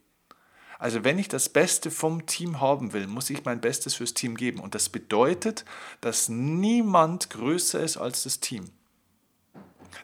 Also 0.85 1.03
wenn 1.03 1.19
ich 1.19 1.29
das 1.29 1.49
Beste 1.49 1.91
vom 1.91 2.27
Team 2.27 2.61
haben 2.61 2.93
will, 2.93 3.07
muss 3.07 3.31
ich 3.31 3.43
mein 3.47 3.63
Bestes 3.63 3.95
fürs 3.95 4.13
Team 4.13 4.37
geben. 4.37 4.61
Und 4.61 4.75
das 4.75 4.91
bedeutet, 4.91 5.65
dass 6.03 6.29
niemand 6.29 7.31
größer 7.31 7.81
ist 7.81 7.97
als 7.97 8.25
das 8.25 8.41
Team. 8.41 8.69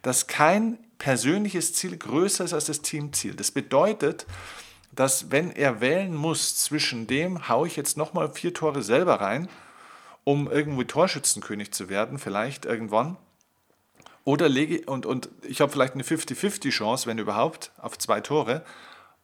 Dass 0.00 0.26
kein 0.26 0.78
persönliches 0.96 1.74
Ziel 1.74 1.98
größer 1.98 2.44
ist 2.44 2.54
als 2.54 2.64
das 2.64 2.80
Teamziel. 2.80 3.34
Das 3.34 3.50
bedeutet, 3.50 4.24
dass 4.92 5.30
wenn 5.30 5.50
er 5.50 5.82
wählen 5.82 6.14
muss 6.14 6.56
zwischen 6.56 7.06
dem, 7.06 7.46
haue 7.46 7.66
ich 7.66 7.76
jetzt 7.76 7.98
nochmal 7.98 8.32
vier 8.32 8.54
Tore 8.54 8.82
selber 8.82 9.20
rein, 9.20 9.50
um 10.24 10.50
irgendwie 10.50 10.86
Torschützenkönig 10.86 11.72
zu 11.72 11.90
werden, 11.90 12.18
vielleicht 12.18 12.64
irgendwann, 12.64 13.18
oder 14.24 14.48
lege 14.48 14.90
und, 14.90 15.04
und 15.04 15.28
ich 15.42 15.60
habe 15.60 15.70
vielleicht 15.70 15.92
eine 15.92 16.04
50-50 16.04 16.70
Chance, 16.70 17.06
wenn 17.06 17.18
überhaupt, 17.18 17.70
auf 17.76 17.98
zwei 17.98 18.22
Tore, 18.22 18.64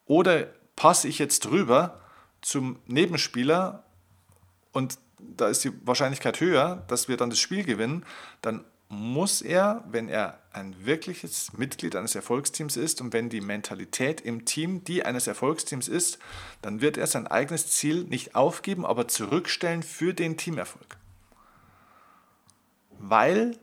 oder 0.04 0.48
passe 0.76 1.08
ich 1.08 1.18
jetzt 1.18 1.44
drüber 1.44 2.00
zum 2.42 2.78
Nebenspieler 2.86 3.82
und 4.72 4.98
da 5.18 5.48
ist 5.48 5.64
die 5.64 5.72
Wahrscheinlichkeit 5.86 6.40
höher, 6.40 6.84
dass 6.88 7.08
wir 7.08 7.16
dann 7.16 7.30
das 7.30 7.38
Spiel 7.38 7.64
gewinnen, 7.64 8.04
dann 8.42 8.64
muss 8.88 9.42
er, 9.42 9.82
wenn 9.90 10.08
er 10.08 10.38
ein 10.52 10.76
wirkliches 10.84 11.52
Mitglied 11.54 11.96
eines 11.96 12.14
Erfolgsteams 12.14 12.76
ist 12.76 13.00
und 13.00 13.12
wenn 13.12 13.28
die 13.28 13.40
Mentalität 13.40 14.20
im 14.20 14.44
Team 14.44 14.84
die 14.84 15.04
eines 15.04 15.26
Erfolgsteams 15.26 15.88
ist, 15.88 16.18
dann 16.62 16.80
wird 16.80 16.96
er 16.96 17.06
sein 17.08 17.26
eigenes 17.26 17.68
Ziel 17.68 18.04
nicht 18.04 18.36
aufgeben, 18.36 18.86
aber 18.86 19.08
zurückstellen 19.08 19.82
für 19.82 20.14
den 20.14 20.36
Teamerfolg. 20.36 20.98
Weil 22.98 23.58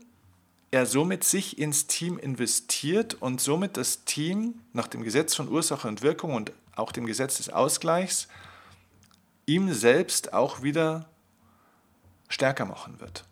er 0.71 0.85
somit 0.85 1.23
sich 1.23 1.57
ins 1.57 1.87
Team 1.87 2.17
investiert 2.17 3.13
und 3.21 3.39
somit 3.39 3.77
das 3.77 4.03
Team 4.05 4.59
nach 4.73 4.87
dem 4.87 5.03
Gesetz 5.03 5.35
von 5.35 5.47
Ursache 5.47 5.87
und 5.87 6.01
Wirkung 6.01 6.33
und 6.33 6.51
auch 6.75 6.91
dem 6.91 7.05
Gesetz 7.05 7.37
des 7.37 7.49
Ausgleichs, 7.49 8.27
ihm 9.45 9.73
selbst 9.73 10.33
auch 10.33 10.63
wieder 10.63 11.09
stärker 12.29 12.65
machen 12.65 12.99
wird. 12.99 13.25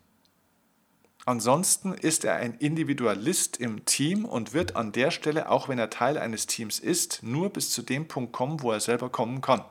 Ansonsten 1.26 1.94
ist 1.94 2.26
er 2.26 2.36
ein 2.38 2.56
Individualist 2.56 3.58
im 3.58 3.86
Team 3.86 4.26
und 4.26 4.54
wird 4.54 4.76
an 4.76 4.92
der 4.92 5.12
Stelle, 5.12 5.50
auch 5.50 5.70
wenn 5.70 5.78
er 5.78 5.92
Teil 5.92 6.18
eines 6.18 6.48
Teams 6.48 6.80
ist, 6.80 7.22
nur 7.22 7.52
bis 7.52 7.70
zu 7.70 7.84
dem 7.84 8.08
Punkt 8.08 8.34
kommen, 8.34 8.62
wo 8.62 8.72
er 8.72 8.80
selber 8.80 9.10
kommen 9.10 9.42
kann. 9.42 9.64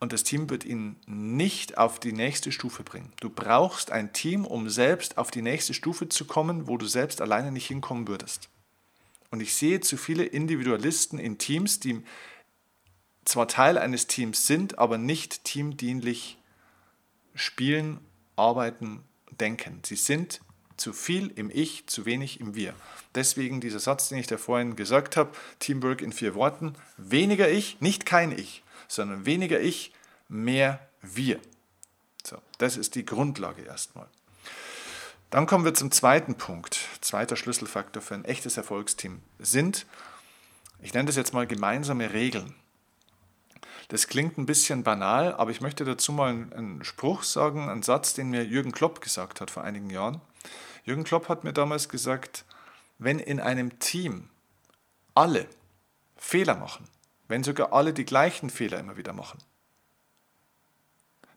Und 0.00 0.12
das 0.12 0.22
Team 0.22 0.48
wird 0.48 0.64
ihn 0.64 0.94
nicht 1.06 1.76
auf 1.76 1.98
die 1.98 2.12
nächste 2.12 2.52
Stufe 2.52 2.84
bringen. 2.84 3.12
Du 3.20 3.30
brauchst 3.30 3.90
ein 3.90 4.12
Team, 4.12 4.46
um 4.46 4.68
selbst 4.68 5.18
auf 5.18 5.32
die 5.32 5.42
nächste 5.42 5.74
Stufe 5.74 6.08
zu 6.08 6.24
kommen, 6.24 6.68
wo 6.68 6.76
du 6.76 6.86
selbst 6.86 7.20
alleine 7.20 7.50
nicht 7.50 7.66
hinkommen 7.66 8.06
würdest. 8.06 8.48
Und 9.30 9.40
ich 9.40 9.54
sehe 9.54 9.80
zu 9.80 9.96
viele 9.96 10.24
Individualisten 10.24 11.18
in 11.18 11.38
Teams, 11.38 11.80
die 11.80 12.02
zwar 13.24 13.46
Teil 13.46 13.76
eines 13.76 14.06
Teams 14.06 14.46
sind, 14.46 14.78
aber 14.78 14.96
nicht 14.96 15.44
teamdienlich 15.44 16.38
spielen, 17.34 18.00
arbeiten, 18.36 19.04
denken. 19.30 19.82
Sie 19.84 19.96
sind 19.96 20.40
zu 20.76 20.92
viel 20.92 21.28
im 21.34 21.50
Ich, 21.52 21.86
zu 21.86 22.06
wenig 22.06 22.40
im 22.40 22.54
Wir. 22.54 22.74
Deswegen 23.14 23.60
dieser 23.60 23.80
Satz, 23.80 24.08
den 24.08 24.18
ich 24.18 24.26
da 24.26 24.38
vorhin 24.38 24.76
gesagt 24.76 25.16
habe, 25.16 25.32
Teamwork 25.58 26.00
in 26.00 26.12
vier 26.12 26.34
Worten, 26.34 26.74
weniger 26.96 27.50
Ich, 27.50 27.80
nicht 27.80 28.06
kein 28.06 28.32
Ich, 28.32 28.62
sondern 28.86 29.26
weniger 29.26 29.60
Ich, 29.60 29.92
mehr 30.28 30.88
Wir. 31.02 31.40
So, 32.24 32.38
das 32.58 32.76
ist 32.76 32.94
die 32.94 33.04
Grundlage 33.04 33.62
erstmal. 33.62 34.08
Dann 35.30 35.46
kommen 35.46 35.64
wir 35.64 35.74
zum 35.74 35.90
zweiten 35.90 36.36
Punkt. 36.36 36.78
Zweiter 37.00 37.36
Schlüsselfaktor 37.36 38.02
für 38.02 38.14
ein 38.14 38.24
echtes 38.24 38.56
Erfolgsteam 38.56 39.20
sind, 39.38 39.86
ich 40.80 40.94
nenne 40.94 41.06
das 41.06 41.16
jetzt 41.16 41.34
mal 41.34 41.46
gemeinsame 41.46 42.12
Regeln. 42.12 42.54
Das 43.88 44.06
klingt 44.06 44.38
ein 44.38 44.46
bisschen 44.46 44.84
banal, 44.84 45.34
aber 45.34 45.50
ich 45.50 45.60
möchte 45.60 45.84
dazu 45.84 46.12
mal 46.12 46.30
einen 46.30 46.84
Spruch 46.84 47.22
sagen, 47.24 47.68
einen 47.68 47.82
Satz, 47.82 48.14
den 48.14 48.30
mir 48.30 48.44
Jürgen 48.44 48.72
Klopp 48.72 49.00
gesagt 49.00 49.40
hat 49.40 49.50
vor 49.50 49.64
einigen 49.64 49.90
Jahren. 49.90 50.20
Jürgen 50.84 51.04
Klopp 51.04 51.28
hat 51.28 51.42
mir 51.42 51.52
damals 51.52 51.88
gesagt, 51.88 52.44
wenn 52.98 53.18
in 53.18 53.40
einem 53.40 53.78
Team 53.78 54.28
alle 55.14 55.48
Fehler 56.16 56.56
machen, 56.56 56.86
wenn 57.28 57.42
sogar 57.42 57.72
alle 57.72 57.92
die 57.92 58.04
gleichen 58.04 58.50
Fehler 58.50 58.78
immer 58.78 58.96
wieder 58.96 59.12
machen, 59.12 59.38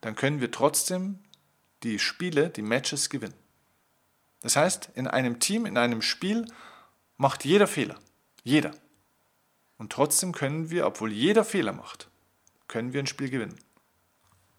dann 0.02 0.16
können 0.16 0.42
wir 0.42 0.52
trotzdem 0.52 1.20
die 1.84 2.00
Spiele, 2.00 2.50
die 2.50 2.62
Matches 2.62 3.10
gewinnen. 3.10 3.41
Das 4.42 4.56
heißt, 4.56 4.90
in 4.96 5.08
einem 5.08 5.40
Team, 5.40 5.66
in 5.66 5.78
einem 5.78 6.02
Spiel 6.02 6.46
macht 7.18 7.46
jeder 7.46 7.68
Fehler. 7.68 7.96
Jeder. 8.44 8.72
Und 9.78 9.92
trotzdem 9.92 10.32
können 10.32 10.70
wir, 10.70 10.86
obwohl 10.86 11.12
jeder 11.12 11.46
Fehler 11.46 11.74
macht, 11.74 12.10
können 12.68 12.94
wir 12.94 13.00
ein 13.02 13.08
Spiel 13.08 13.30
gewinnen. 13.30 13.60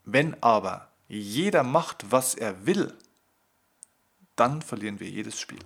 Wenn 0.05 0.41
aber 0.41 0.89
jeder 1.07 1.63
macht, 1.63 2.11
was 2.11 2.35
er 2.35 2.65
will, 2.65 2.97
dann 4.35 4.61
verlieren 4.61 4.99
wir 4.99 5.09
jedes 5.09 5.39
Spiel. 5.39 5.59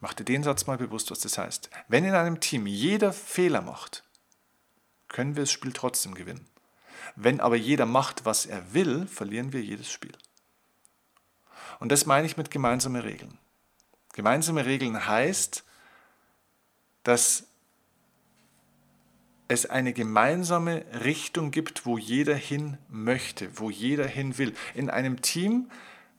Mach 0.00 0.14
dir 0.14 0.24
den 0.24 0.42
Satz 0.42 0.66
mal 0.66 0.78
bewusst, 0.78 1.10
was 1.10 1.20
das 1.20 1.38
heißt. 1.38 1.70
Wenn 1.88 2.04
in 2.04 2.14
einem 2.14 2.40
Team 2.40 2.66
jeder 2.66 3.12
Fehler 3.12 3.62
macht, 3.62 4.02
können 5.08 5.36
wir 5.36 5.44
das 5.44 5.52
Spiel 5.52 5.72
trotzdem 5.72 6.14
gewinnen. 6.14 6.48
Wenn 7.14 7.40
aber 7.40 7.56
jeder 7.56 7.86
macht, 7.86 8.24
was 8.24 8.46
er 8.46 8.74
will, 8.74 9.06
verlieren 9.06 9.52
wir 9.52 9.62
jedes 9.62 9.92
Spiel. 9.92 10.12
Und 11.82 11.90
das 11.90 12.06
meine 12.06 12.28
ich 12.28 12.36
mit 12.36 12.52
gemeinsame 12.52 13.02
Regeln. 13.02 13.36
Gemeinsame 14.12 14.66
Regeln 14.66 15.04
heißt, 15.04 15.64
dass 17.02 17.48
es 19.48 19.66
eine 19.66 19.92
gemeinsame 19.92 20.84
Richtung 21.02 21.50
gibt, 21.50 21.84
wo 21.84 21.98
jeder 21.98 22.36
hin 22.36 22.78
möchte, 22.88 23.58
wo 23.58 23.68
jeder 23.68 24.06
hin 24.06 24.38
will. 24.38 24.54
In 24.74 24.90
einem 24.90 25.22
Team 25.22 25.72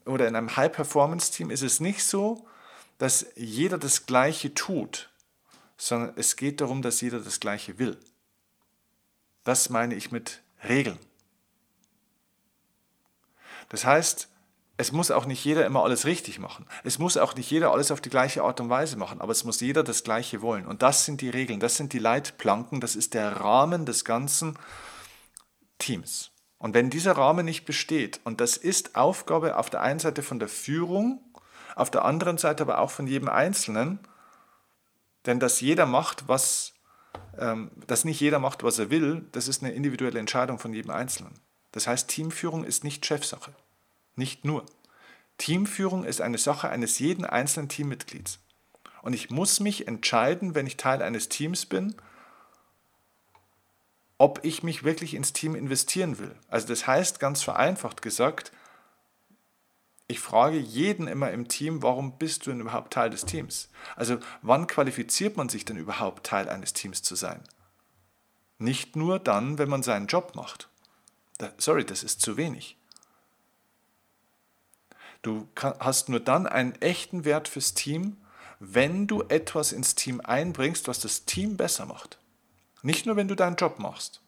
oder 0.04 0.28
in 0.28 0.36
einem 0.36 0.54
High-Performance-Team 0.54 1.50
ist 1.50 1.62
es 1.64 1.80
nicht 1.80 2.04
so, 2.04 2.46
dass 2.98 3.28
jeder 3.38 3.78
das 3.78 4.06
Gleiche 4.06 4.54
tut, 4.54 5.12
sondern 5.78 6.12
es 6.18 6.36
geht 6.36 6.60
darum, 6.60 6.82
dass 6.82 7.00
jeder 7.00 7.22
das 7.22 7.40
Gleiche 7.40 7.80
will. 7.80 7.98
Das 9.46 9.70
meine 9.70 9.96
ich 9.96 10.12
mit 10.12 10.42
Regeln. 10.62 11.00
Das 13.70 13.86
heißt, 13.86 14.28
es 14.76 14.92
muss 14.92 15.12
auch 15.12 15.26
nicht 15.26 15.44
jeder 15.46 15.66
immer 15.66 15.84
alles 15.84 16.06
richtig 16.06 16.40
machen. 16.40 16.66
Es 16.84 16.98
muss 16.98 17.18
auch 17.18 17.36
nicht 17.36 17.50
jeder 17.52 17.72
alles 17.72 17.92
auf 17.92 18.02
die 18.02 18.10
gleiche 18.10 18.44
Art 18.44 18.60
und 18.60 18.70
Weise 18.70 18.98
machen, 18.98 19.22
aber 19.22 19.32
es 19.32 19.44
muss 19.44 19.60
jeder 19.60 19.84
das 19.84 20.04
Gleiche 20.04 20.42
wollen. 20.42 20.66
Und 20.66 20.82
das 20.82 21.06
sind 21.06 21.22
die 21.22 21.30
Regeln, 21.30 21.60
das 21.60 21.76
sind 21.78 21.94
die 21.94 22.00
Leitplanken, 22.00 22.82
das 22.82 22.96
ist 22.96 23.14
der 23.14 23.40
Rahmen 23.40 23.86
des 23.86 24.04
ganzen 24.04 24.58
Teams. 25.78 26.32
Und 26.58 26.74
wenn 26.74 26.90
dieser 26.90 27.12
Rahmen 27.18 27.46
nicht 27.46 27.66
besteht, 27.66 28.20
und 28.24 28.42
das 28.42 28.58
ist 28.58 28.96
Aufgabe 28.96 29.58
auf 29.58 29.70
der 29.70 29.82
einen 29.82 30.00
Seite 30.00 30.24
von 30.24 30.40
der 30.40 30.48
Führung, 30.48 31.22
auf 31.76 31.92
der 31.92 32.06
anderen 32.06 32.38
Seite 32.38 32.64
aber 32.64 32.80
auch 32.80 32.90
von 32.90 33.06
jedem 33.06 33.30
Einzelnen, 33.30 34.00
denn 35.26 35.40
dass 35.40 35.62
jeder 35.62 35.86
macht, 35.86 36.28
was, 36.28 36.74
ähm, 37.38 37.72
dass 37.86 38.06
nicht 38.06 38.20
jeder 38.20 38.40
macht, 38.40 38.64
was 38.64 38.80
er 38.80 38.90
will, 38.90 39.28
das 39.34 39.48
ist 39.48 39.62
eine 39.62 39.74
individuelle 39.74 40.20
Entscheidung 40.20 40.58
von 40.58 40.74
jedem 40.74 40.92
Einzelnen. 40.92 41.34
Das 41.72 41.86
heißt, 41.86 42.08
Teamführung 42.08 42.64
ist 42.64 42.84
nicht 42.84 43.06
Chefsache. 43.06 43.54
Nicht 44.16 44.46
nur. 44.46 44.66
Teamführung 45.38 46.04
ist 46.04 46.22
eine 46.22 46.38
Sache 46.38 46.70
eines 46.70 47.00
jeden 47.00 47.26
einzelnen 47.26 47.70
Teammitglieds. 47.70 48.40
Und 49.02 49.14
ich 49.14 49.30
muss 49.30 49.60
mich 49.60 49.88
entscheiden, 49.88 50.56
wenn 50.56 50.68
ich 50.68 50.78
Teil 50.78 51.02
eines 51.02 51.30
Teams 51.30 51.66
bin, 51.66 51.96
ob 54.18 54.40
ich 54.44 54.64
mich 54.64 54.84
wirklich 54.84 55.16
ins 55.16 55.34
Team 55.34 55.56
investieren 55.56 56.20
will. 56.20 56.34
Also 56.48 56.68
das 56.68 56.88
heißt 56.88 57.20
ganz 57.20 57.44
vereinfacht 57.44 58.02
gesagt, 58.02 58.54
ich 60.08 60.20
frage 60.20 60.58
jeden 60.58 61.08
immer 61.08 61.32
im 61.32 61.48
Team, 61.48 61.82
warum 61.82 62.18
bist 62.18 62.46
du 62.46 62.52
denn 62.52 62.62
überhaupt 62.62 62.94
Teil 62.94 63.10
des 63.10 63.26
Teams? 63.26 63.70
Also 63.96 64.20
wann 64.42 64.68
qualifiziert 64.68 65.38
man 65.38 65.50
sich 65.50 65.66
denn 65.66 65.78
überhaupt 65.78 66.26
Teil 66.26 66.50
eines 66.50 66.74
Teams 66.74 67.02
zu 67.02 67.16
sein? 67.16 67.42
Nicht 68.60 68.96
nur 68.96 69.20
dann, 69.20 69.58
wenn 69.58 69.70
man 69.70 69.84
seinen 69.84 70.08
Job 70.08 70.36
macht. 70.36 70.70
sorry, 71.58 71.86
das 71.86 72.04
ist 72.04 72.22
zu 72.22 72.38
wenig. 72.38 72.78
Du 75.24 75.48
hast 75.58 76.10
nur 76.10 76.20
dann 76.20 76.46
einen 76.46 76.80
echten 76.82 77.26
Wert 77.26 77.48
fürs 77.48 77.74
Team, 77.74 78.18
wenn 78.60 79.08
du 79.08 79.24
etwas 79.24 79.72
ins 79.72 79.96
Team 79.96 80.22
einbringst, 80.22 80.88
was 80.88 81.00
das 81.00 81.26
Team 81.26 81.58
besser 81.58 81.86
macht. 81.86 82.20
Nicht 82.82 83.06
nur, 83.06 83.16
wenn 83.16 83.30
du 83.30 83.36
deinen 83.36 83.56
Job 83.56 83.80
machst. 83.80 84.22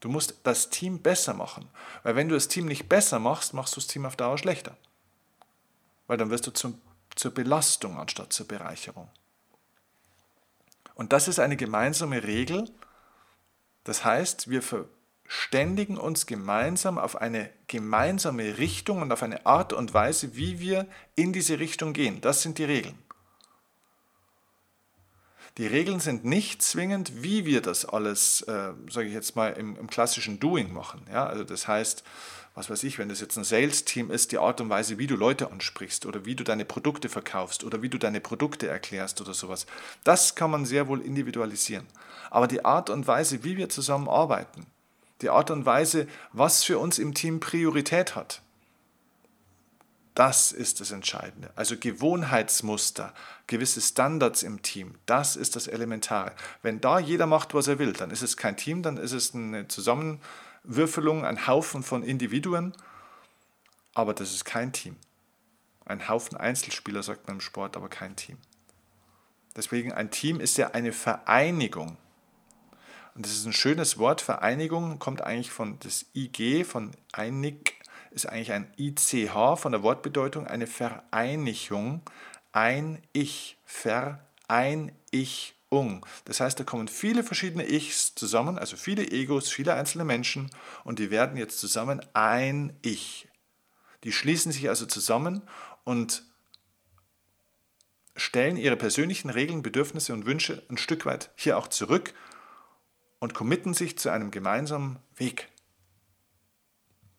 Du 0.00 0.08
musst 0.08 0.40
das 0.42 0.70
Team 0.70 0.98
besser 0.98 1.32
machen. 1.32 1.68
Weil 2.02 2.16
wenn 2.16 2.28
du 2.28 2.34
das 2.34 2.48
Team 2.48 2.66
nicht 2.66 2.88
besser 2.88 3.20
machst, 3.20 3.54
machst 3.54 3.76
du 3.76 3.80
das 3.80 3.86
Team 3.86 4.04
auf 4.04 4.16
Dauer 4.16 4.36
schlechter. 4.36 4.76
Weil 6.08 6.16
dann 6.16 6.30
wirst 6.30 6.48
du 6.48 6.50
zum, 6.50 6.80
zur 7.14 7.32
Belastung 7.32 7.96
anstatt 7.96 8.32
zur 8.32 8.48
Bereicherung. 8.48 9.08
Und 10.96 11.12
das 11.12 11.28
ist 11.28 11.38
eine 11.38 11.56
gemeinsame 11.56 12.24
Regel. 12.24 12.68
Das 13.84 14.04
heißt, 14.04 14.50
wir 14.50 14.62
verständigen 15.32 15.96
uns 15.96 16.26
gemeinsam 16.26 16.98
auf 16.98 17.16
eine 17.16 17.48
gemeinsame 17.66 18.58
Richtung 18.58 19.00
und 19.00 19.10
auf 19.12 19.22
eine 19.22 19.46
Art 19.46 19.72
und 19.72 19.94
Weise, 19.94 20.36
wie 20.36 20.60
wir 20.60 20.86
in 21.14 21.32
diese 21.32 21.58
Richtung 21.58 21.94
gehen. 21.94 22.20
Das 22.20 22.42
sind 22.42 22.58
die 22.58 22.64
Regeln. 22.64 22.98
Die 25.56 25.66
Regeln 25.66 26.00
sind 26.00 26.26
nicht 26.26 26.62
zwingend, 26.62 27.22
wie 27.22 27.46
wir 27.46 27.62
das 27.62 27.86
alles, 27.86 28.42
äh, 28.42 28.72
sage 28.90 29.08
ich 29.08 29.14
jetzt 29.14 29.34
mal, 29.34 29.48
im, 29.54 29.76
im, 29.76 29.88
klassischen 29.88 30.38
Doing 30.38 30.70
machen. 30.72 31.06
Ja? 31.10 31.26
Also 31.26 31.44
das 31.44 31.66
heißt, 31.66 32.04
was 32.54 32.68
weiß 32.68 32.84
ich, 32.84 32.98
wenn 32.98 33.08
das 33.08 33.20
jetzt 33.20 33.38
ein 33.38 33.44
Sales-Team 33.44 34.10
ist, 34.10 34.32
die 34.32 34.38
Art 34.38 34.60
und 34.60 34.68
Weise, 34.68 34.98
wie 34.98 35.06
du 35.06 35.16
Leute 35.16 35.50
ansprichst 35.50 36.04
oder 36.04 36.26
wie 36.26 36.34
du 36.34 36.44
deine 36.44 36.66
Produkte 36.66 37.08
verkaufst 37.08 37.64
oder 37.64 37.80
wie 37.80 37.88
du 37.88 37.96
deine 37.96 38.20
Produkte 38.20 38.68
erklärst 38.68 39.22
oder 39.22 39.32
sowas, 39.32 39.64
das 40.04 40.34
kann 40.34 40.50
man 40.50 40.66
sehr 40.66 40.88
wohl 40.88 41.00
individualisieren. 41.00 41.86
Aber 42.30 42.48
die 42.48 42.64
Art 42.66 42.90
und 42.90 43.06
Weise, 43.06 43.44
wie 43.44 43.56
wir 43.56 43.70
zusammenarbeiten, 43.70 44.66
die 45.22 45.30
Art 45.30 45.50
und 45.50 45.64
Weise, 45.66 46.06
was 46.32 46.64
für 46.64 46.78
uns 46.78 46.98
im 46.98 47.14
Team 47.14 47.40
Priorität 47.40 48.14
hat. 48.14 48.42
Das 50.14 50.52
ist 50.52 50.80
das 50.80 50.90
Entscheidende. 50.90 51.50
Also 51.56 51.76
Gewohnheitsmuster, 51.78 53.14
gewisse 53.46 53.80
Standards 53.80 54.42
im 54.42 54.60
Team, 54.60 54.96
das 55.06 55.36
ist 55.36 55.56
das 55.56 55.68
Elementare. 55.68 56.32
Wenn 56.60 56.82
da 56.82 56.98
jeder 56.98 57.26
macht, 57.26 57.54
was 57.54 57.66
er 57.66 57.78
will, 57.78 57.94
dann 57.94 58.10
ist 58.10 58.20
es 58.20 58.36
kein 58.36 58.56
Team, 58.58 58.82
dann 58.82 58.98
ist 58.98 59.12
es 59.12 59.34
eine 59.34 59.68
Zusammenwürfelung, 59.68 61.24
ein 61.24 61.46
Haufen 61.46 61.82
von 61.82 62.02
Individuen, 62.02 62.74
aber 63.94 64.12
das 64.12 64.32
ist 64.32 64.44
kein 64.44 64.72
Team. 64.72 64.96
Ein 65.86 66.08
Haufen 66.08 66.36
Einzelspieler, 66.36 67.02
sagt 67.02 67.26
man 67.26 67.36
im 67.36 67.40
Sport, 67.40 67.76
aber 67.76 67.88
kein 67.88 68.14
Team. 68.14 68.36
Deswegen 69.56 69.92
ein 69.92 70.10
Team 70.10 70.40
ist 70.40 70.58
ja 70.58 70.70
eine 70.70 70.92
Vereinigung. 70.92 71.96
Und 73.14 73.26
das 73.26 73.32
ist 73.32 73.44
ein 73.46 73.52
schönes 73.52 73.98
Wort. 73.98 74.20
Vereinigung 74.20 74.98
kommt 74.98 75.22
eigentlich 75.22 75.50
von 75.50 75.78
das 75.80 76.06
IG, 76.14 76.64
von 76.64 76.92
einig, 77.12 77.74
ist 78.10 78.26
eigentlich 78.26 78.52
ein 78.52 78.72
ICH 78.78 79.56
von 79.56 79.72
der 79.72 79.82
Wortbedeutung, 79.82 80.46
eine 80.46 80.66
Vereinigung. 80.66 82.02
Ein 82.52 83.02
Ich, 83.12 83.56
Vereinigung. 83.64 84.92
Das 86.26 86.40
heißt, 86.40 86.60
da 86.60 86.64
kommen 86.64 86.88
viele 86.88 87.24
verschiedene 87.24 87.66
Ichs 87.66 88.14
zusammen, 88.14 88.58
also 88.58 88.76
viele 88.76 89.10
Egos, 89.10 89.48
viele 89.48 89.72
einzelne 89.72 90.04
Menschen 90.04 90.50
und 90.84 90.98
die 90.98 91.10
werden 91.10 91.38
jetzt 91.38 91.58
zusammen 91.58 92.02
ein 92.12 92.76
Ich. 92.82 93.26
Die 94.04 94.12
schließen 94.12 94.52
sich 94.52 94.68
also 94.68 94.84
zusammen 94.84 95.40
und 95.84 96.24
stellen 98.16 98.58
ihre 98.58 98.76
persönlichen 98.76 99.30
Regeln, 99.30 99.62
Bedürfnisse 99.62 100.12
und 100.12 100.26
Wünsche 100.26 100.62
ein 100.68 100.76
Stück 100.76 101.06
weit 101.06 101.30
hier 101.36 101.56
auch 101.56 101.68
zurück 101.68 102.12
und 103.22 103.34
committen 103.34 103.72
sich 103.72 103.96
zu 103.96 104.10
einem 104.10 104.32
gemeinsamen 104.32 104.98
Weg. 105.14 105.48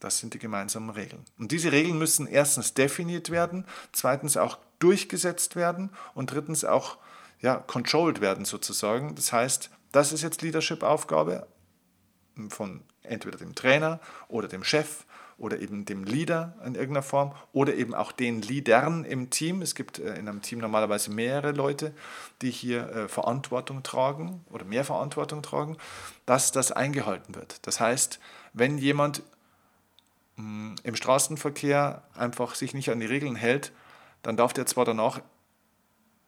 Das 0.02 0.20
sind 0.20 0.34
die 0.34 0.38
gemeinsamen 0.38 0.90
Regeln. 0.90 1.24
Und 1.40 1.54
diese 1.54 1.72
Regeln 1.72 1.98
müssen 1.98 2.28
erstens 2.28 2.74
definiert 2.74 3.30
werden, 3.30 3.66
zweitens 3.94 4.36
auch 4.36 4.58
durchgesetzt 4.80 5.56
werden 5.56 5.92
und 6.14 6.30
drittens 6.30 6.66
auch 6.66 6.98
ja, 7.40 7.56
controlled 7.56 8.20
werden 8.20 8.44
sozusagen. 8.44 9.16
Das 9.16 9.32
heißt, 9.32 9.70
das 9.94 10.12
ist 10.12 10.24
jetzt 10.24 10.42
Leadership-Aufgabe 10.42 11.48
von 12.50 12.82
entweder 13.04 13.38
dem 13.38 13.56
Trainer 13.56 14.02
oder 14.28 14.50
dem 14.50 14.66
Chef 14.66 15.06
oder 15.38 15.60
eben 15.60 15.86
dem 15.86 16.04
Leader 16.04 16.56
in 16.66 16.76
irgendeiner 16.76 17.04
Form 17.04 17.34
oder 17.52 17.74
eben 17.76 17.94
auch 17.94 18.12
den 18.12 18.42
Leadern 18.42 19.04
im 19.04 19.30
Team. 19.30 19.62
Es 19.62 19.76
gibt 19.76 20.00
äh, 20.00 20.16
in 20.16 20.28
einem 20.28 20.42
Team 20.42 20.60
normalerweise 20.60 21.12
mehrere 21.12 21.52
Leute, 21.52 21.94
die 22.42 22.52
hier 22.52 22.90
äh, 22.90 23.08
Verantwortung 23.08 23.84
tragen 23.84 24.44
oder 24.52 24.66
mehr 24.66 24.86
Verantwortung 24.86 25.42
tragen, 25.42 25.78
dass 26.26 26.52
das 26.52 26.72
eingehalten 26.72 27.36
wird. 27.36 27.66
Das 27.68 27.80
heißt, 27.80 28.20
wenn 28.54 28.78
jemand 28.78 29.24
mm, 30.38 30.76
im 30.84 30.96
Straßenverkehr 30.96 32.04
einfach 32.16 32.56
sich 32.56 32.74
nicht 32.74 32.90
an 32.90 33.00
die 33.00 33.06
Regeln 33.06 33.36
hält, 33.36 33.72
dann 34.22 34.38
darf 34.38 34.54
der 34.54 34.66
zwar 34.66 34.86
danach 34.86 35.22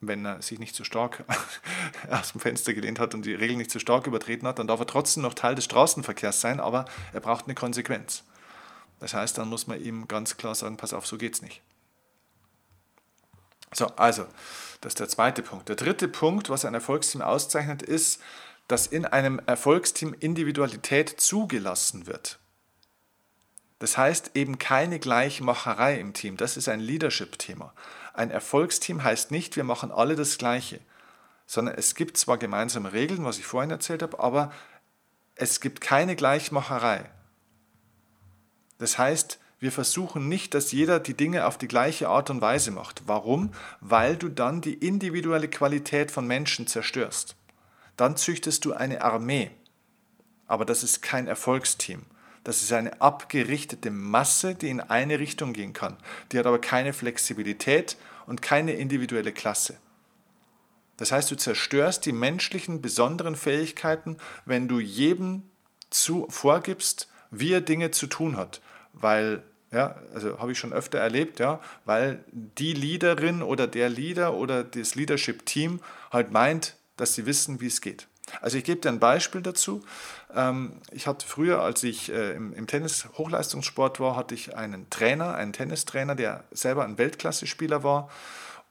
wenn 0.02 0.26
er 0.26 0.42
sich 0.42 0.60
nicht 0.60 0.76
zu 0.76 0.84
so 0.84 0.86
stark 0.86 1.24
aus 2.10 2.34
dem 2.34 2.42
Fenster 2.42 2.74
gelehnt 2.74 3.00
hat 3.00 3.14
und 3.14 3.26
die 3.26 3.34
Regeln 3.34 3.58
nicht 3.58 3.72
zu 3.72 3.80
so 3.80 3.82
stark 3.82 4.08
übertreten 4.08 4.48
hat, 4.48 4.60
dann 4.60 4.68
darf 4.68 4.80
er 4.80 4.88
trotzdem 4.88 5.24
noch 5.24 5.34
Teil 5.34 5.56
des 5.56 5.66
Straßenverkehrs 5.66 6.42
sein, 6.42 6.60
aber 6.60 6.86
er 7.14 7.22
braucht 7.22 7.46
eine 7.46 7.56
Konsequenz. 7.56 8.24
Das 9.06 9.14
heißt, 9.14 9.38
dann 9.38 9.50
muss 9.50 9.68
man 9.68 9.80
ihm 9.80 10.08
ganz 10.08 10.36
klar 10.36 10.56
sagen, 10.56 10.78
pass 10.78 10.92
auf, 10.92 11.06
so 11.06 11.20
geht's 11.20 11.44
nicht. 11.44 11.62
So, 13.72 13.86
also, 13.98 14.26
das 14.82 14.94
ist 14.94 15.00
der 15.00 15.10
zweite 15.10 15.44
Punkt. 15.44 15.70
Der 15.70 15.76
dritte 15.76 16.08
Punkt, 16.08 16.50
was 16.50 16.66
ein 16.66 16.74
Erfolgsteam 16.74 17.22
auszeichnet, 17.22 17.84
ist, 17.84 18.20
dass 18.68 18.88
in 18.88 19.06
einem 19.06 19.40
Erfolgsteam 19.46 20.16
Individualität 20.20 21.22
zugelassen 21.22 22.08
wird. 22.08 22.40
Das 23.78 23.96
heißt 23.96 24.32
eben 24.34 24.58
keine 24.58 24.98
Gleichmacherei 24.98 26.00
im 26.00 26.14
Team. 26.14 26.36
Das 26.36 26.58
ist 26.58 26.68
ein 26.68 26.80
Leadership-Thema. 26.80 27.76
Ein 28.16 28.32
Erfolgsteam 28.32 29.04
heißt 29.04 29.30
nicht, 29.30 29.56
wir 29.56 29.66
machen 29.66 29.92
alle 29.92 30.16
das 30.16 30.40
Gleiche, 30.40 30.80
sondern 31.46 31.76
es 31.76 31.94
gibt 31.94 32.18
zwar 32.18 32.40
gemeinsame 32.40 32.92
Regeln, 32.92 33.24
was 33.24 33.38
ich 33.38 33.46
vorhin 33.46 33.70
erzählt 33.70 34.02
habe, 34.02 34.18
aber 34.20 34.52
es 35.36 35.62
gibt 35.62 35.80
keine 35.80 36.16
Gleichmacherei. 36.16 37.12
Das 38.78 38.98
heißt, 38.98 39.40
wir 39.60 39.72
versuchen 39.72 40.28
nicht, 40.28 40.54
dass 40.54 40.72
jeder 40.72 41.00
die 41.00 41.16
Dinge 41.16 41.46
auf 41.46 41.58
die 41.58 41.68
gleiche 41.68 42.10
Art 42.10 42.30
und 42.30 42.42
Weise 42.42 42.72
macht. 42.72 43.04
Warum? 43.08 43.52
Weil 43.80 44.18
du 44.18 44.30
dann 44.30 44.62
die 44.62 44.74
individuelle 44.74 45.48
Qualität 45.48 46.12
von 46.12 46.28
Menschen 46.28 46.68
zerstörst. 46.68 47.36
Dann 47.96 48.18
züchtest 48.18 48.66
du 48.66 48.74
eine 48.74 49.02
Armee. 49.02 49.52
Aber 50.48 50.66
das 50.66 50.84
ist 50.84 51.02
kein 51.02 51.28
Erfolgsteam. 51.28 52.04
Das 52.44 52.62
ist 52.62 52.72
eine 52.74 53.02
abgerichtete 53.02 53.90
Masse, 53.90 54.54
die 54.54 54.70
in 54.70 54.82
eine 54.82 55.18
Richtung 55.18 55.54
gehen 55.54 55.74
kann. 55.74 55.98
Die 56.32 56.38
hat 56.38 56.46
aber 56.46 56.60
keine 56.60 56.94
Flexibilität 56.94 57.98
und 58.28 58.44
keine 58.44 58.74
individuelle 58.74 59.32
Klasse. 59.32 59.78
Das 60.98 61.12
heißt, 61.12 61.32
du 61.32 61.36
zerstörst 61.36 62.06
die 62.06 62.12
menschlichen 62.12 62.82
besonderen 62.82 63.36
Fähigkeiten, 63.36 64.18
wenn 64.46 64.68
du 64.68 64.80
jedem 64.80 65.44
zu, 65.90 66.28
vorgibst, 66.30 67.10
wie 67.40 67.54
er 67.54 67.62
Dinge 67.62 67.92
zu 67.92 68.08
tun 68.08 68.38
hat. 68.38 68.62
Weil, 68.94 69.44
ja, 69.72 69.96
also 70.14 70.40
habe 70.40 70.52
ich 70.52 70.60
schon 70.60 70.74
öfter 70.74 71.00
erlebt, 71.00 71.40
ja, 71.40 71.60
weil 71.86 72.24
die 72.32 72.74
Leaderin 72.74 73.42
oder 73.42 73.68
der 73.68 73.90
Leader 73.90 74.34
oder 74.34 74.64
das 74.64 74.96
Leadership-Team 74.96 75.80
halt 76.12 76.32
meint, 76.32 76.76
dass 76.98 77.14
sie 77.14 77.26
wissen, 77.26 77.62
wie 77.62 77.68
es 77.68 77.82
geht. 77.82 78.08
Also 78.42 78.58
ich 78.58 78.64
gebe 78.64 78.82
dir 78.82 78.90
ein 78.90 79.00
Beispiel 79.00 79.42
dazu. 79.42 79.84
Ähm, 80.34 80.82
ich 80.92 81.08
hatte 81.08 81.28
früher, 81.28 81.62
als 81.62 81.84
ich 81.84 82.12
äh, 82.12 82.34
im 82.34 82.68
Tennis 82.68 83.08
Hochleistungssport 83.18 84.00
war, 84.00 84.16
hatte 84.16 84.34
ich 84.34 84.56
einen 84.56 84.90
Trainer, 84.90 85.36
einen 85.36 85.54
Tennistrainer, 85.54 86.16
der 86.16 86.44
selber 86.52 86.84
ein 86.84 86.98
Weltklasse-Spieler 86.98 87.84
war. 87.84 88.10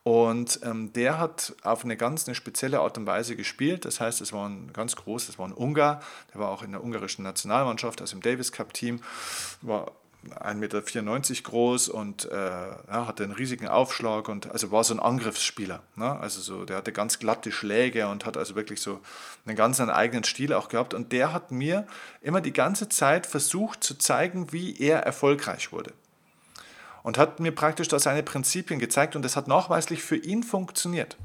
Und 0.04 0.60
ähm, 0.62 0.92
der 0.92 1.18
hat 1.18 1.54
auf 1.62 1.82
eine 1.82 1.96
ganz 1.96 2.28
eine 2.28 2.34
spezielle 2.34 2.80
Art 2.80 2.98
und 2.98 3.06
Weise 3.06 3.36
gespielt. 3.36 3.86
Das 3.86 4.00
heißt, 4.00 4.20
es 4.20 4.34
war 4.34 4.46
ein 4.46 4.70
ganz 4.74 4.96
groß, 4.96 5.30
es 5.30 5.38
war 5.38 5.48
ein 5.48 5.52
Ungar, 5.52 6.00
der 6.32 6.40
war 6.40 6.50
auch 6.50 6.62
in 6.62 6.72
der 6.72 6.84
ungarischen 6.84 7.24
Nationalmannschaft, 7.24 8.02
also 8.02 8.14
im 8.14 8.22
Davis 8.22 8.52
Cup 8.52 8.74
Team, 8.74 9.00
war 9.62 9.92
1,94 10.30 10.54
Meter 10.56 11.42
groß 11.42 11.88
und 11.88 12.30
äh, 12.30 12.36
ja, 12.36 13.06
hatte 13.06 13.24
einen 13.24 13.32
riesigen 13.32 13.66
Aufschlag 13.66 14.28
und 14.28 14.50
also 14.50 14.70
war 14.70 14.84
so 14.84 14.94
ein 14.94 15.00
Angriffsspieler. 15.00 15.82
Ne? 15.96 16.18
Also 16.18 16.40
so, 16.40 16.64
der 16.66 16.76
hatte 16.76 16.92
ganz 16.92 17.18
glatte 17.18 17.50
Schläge 17.50 18.08
und 18.08 18.26
hat 18.26 18.36
also 18.36 18.54
wirklich 18.54 18.80
so 18.80 19.00
einen 19.46 19.56
ganz 19.56 19.80
eigenen 19.80 20.24
Stil 20.24 20.52
auch 20.52 20.68
gehabt. 20.68 20.94
Und 20.94 21.12
der 21.12 21.32
hat 21.32 21.50
mir 21.50 21.86
immer 22.20 22.40
die 22.40 22.52
ganze 22.52 22.88
Zeit 22.88 23.26
versucht 23.26 23.82
zu 23.82 23.96
zeigen, 23.96 24.52
wie 24.52 24.78
er 24.78 25.00
erfolgreich 25.00 25.72
wurde. 25.72 25.92
Und 27.04 27.16
hat 27.16 27.38
mir 27.38 27.52
praktisch 27.52 27.86
da 27.86 28.00
seine 28.00 28.24
Prinzipien 28.24 28.80
gezeigt 28.80 29.14
und 29.14 29.22
das 29.22 29.36
hat 29.36 29.46
nachweislich 29.46 30.02
für 30.02 30.16
ihn 30.16 30.42
funktioniert. 30.42 31.16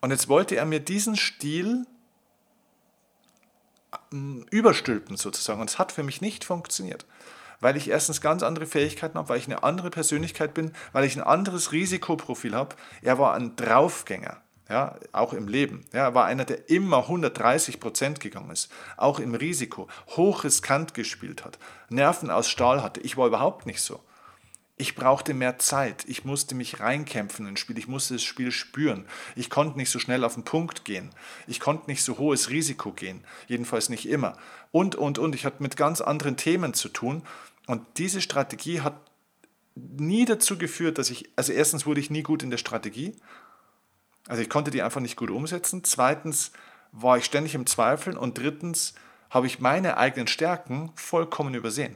Und 0.00 0.10
jetzt 0.10 0.28
wollte 0.28 0.56
er 0.56 0.64
mir 0.64 0.80
diesen 0.80 1.16
Stil 1.16 1.86
ähm, 4.10 4.46
überstülpen 4.50 5.18
sozusagen. 5.18 5.60
Und 5.60 5.68
es 5.68 5.78
hat 5.78 5.92
für 5.92 6.02
mich 6.02 6.22
nicht 6.22 6.44
funktioniert 6.44 7.04
weil 7.62 7.76
ich 7.76 7.88
erstens 7.88 8.20
ganz 8.20 8.42
andere 8.42 8.66
Fähigkeiten 8.66 9.16
habe, 9.16 9.28
weil 9.30 9.38
ich 9.38 9.46
eine 9.46 9.62
andere 9.62 9.88
Persönlichkeit 9.88 10.52
bin, 10.52 10.72
weil 10.92 11.04
ich 11.04 11.16
ein 11.16 11.22
anderes 11.22 11.72
Risikoprofil 11.72 12.54
habe. 12.54 12.74
Er 13.00 13.18
war 13.18 13.34
ein 13.34 13.56
Draufgänger. 13.56 14.42
Ja, 14.68 14.96
auch 15.12 15.32
im 15.32 15.48
Leben. 15.48 15.84
Ja, 15.92 16.04
er 16.04 16.14
war 16.14 16.24
einer, 16.24 16.44
der 16.44 16.70
immer 16.70 16.98
130 16.98 17.78
Prozent 17.78 18.20
gegangen 18.20 18.50
ist, 18.50 18.70
auch 18.96 19.18
im 19.18 19.34
Risiko, 19.34 19.86
hochriskant 20.16 20.94
gespielt 20.94 21.44
hat, 21.44 21.58
Nerven 21.88 22.30
aus 22.30 22.48
Stahl 22.48 22.82
hatte. 22.82 23.00
Ich 23.00 23.16
war 23.16 23.26
überhaupt 23.26 23.66
nicht 23.66 23.82
so. 23.82 24.00
Ich 24.82 24.96
brauchte 24.96 25.32
mehr 25.32 25.60
Zeit. 25.60 26.04
Ich 26.08 26.24
musste 26.24 26.56
mich 26.56 26.80
reinkämpfen 26.80 27.46
ins 27.46 27.60
Spiel. 27.60 27.78
Ich 27.78 27.86
musste 27.86 28.14
das 28.14 28.24
Spiel 28.24 28.50
spüren. 28.50 29.06
Ich 29.36 29.48
konnte 29.48 29.78
nicht 29.78 29.90
so 29.90 30.00
schnell 30.00 30.24
auf 30.24 30.34
den 30.34 30.42
Punkt 30.42 30.84
gehen. 30.84 31.10
Ich 31.46 31.60
konnte 31.60 31.88
nicht 31.88 32.02
so 32.02 32.18
hohes 32.18 32.50
Risiko 32.50 32.90
gehen. 32.90 33.22
Jedenfalls 33.46 33.90
nicht 33.90 34.08
immer. 34.08 34.36
Und, 34.72 34.96
und, 34.96 35.20
und. 35.20 35.36
Ich 35.36 35.44
hatte 35.44 35.62
mit 35.62 35.76
ganz 35.76 36.00
anderen 36.00 36.36
Themen 36.36 36.74
zu 36.74 36.88
tun. 36.88 37.22
Und 37.68 37.86
diese 37.98 38.20
Strategie 38.20 38.80
hat 38.80 38.96
nie 39.76 40.24
dazu 40.24 40.58
geführt, 40.58 40.98
dass 40.98 41.10
ich, 41.10 41.30
also 41.36 41.52
erstens 41.52 41.86
wurde 41.86 42.00
ich 42.00 42.10
nie 42.10 42.24
gut 42.24 42.42
in 42.42 42.50
der 42.50 42.58
Strategie, 42.58 43.14
also 44.26 44.42
ich 44.42 44.50
konnte 44.50 44.72
die 44.72 44.82
einfach 44.82 45.00
nicht 45.00 45.16
gut 45.16 45.30
umsetzen. 45.30 45.84
Zweitens 45.84 46.50
war 46.90 47.18
ich 47.18 47.24
ständig 47.24 47.54
im 47.54 47.66
Zweifeln 47.66 48.16
und 48.16 48.36
drittens 48.36 48.94
habe 49.30 49.46
ich 49.46 49.60
meine 49.60 49.96
eigenen 49.96 50.26
Stärken 50.26 50.90
vollkommen 50.96 51.54
übersehen, 51.54 51.94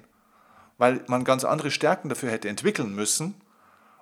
weil 0.78 1.02
man 1.06 1.24
ganz 1.24 1.44
andere 1.44 1.70
Stärken 1.70 2.08
dafür 2.08 2.30
hätte 2.30 2.48
entwickeln 2.48 2.94
müssen. 2.94 3.34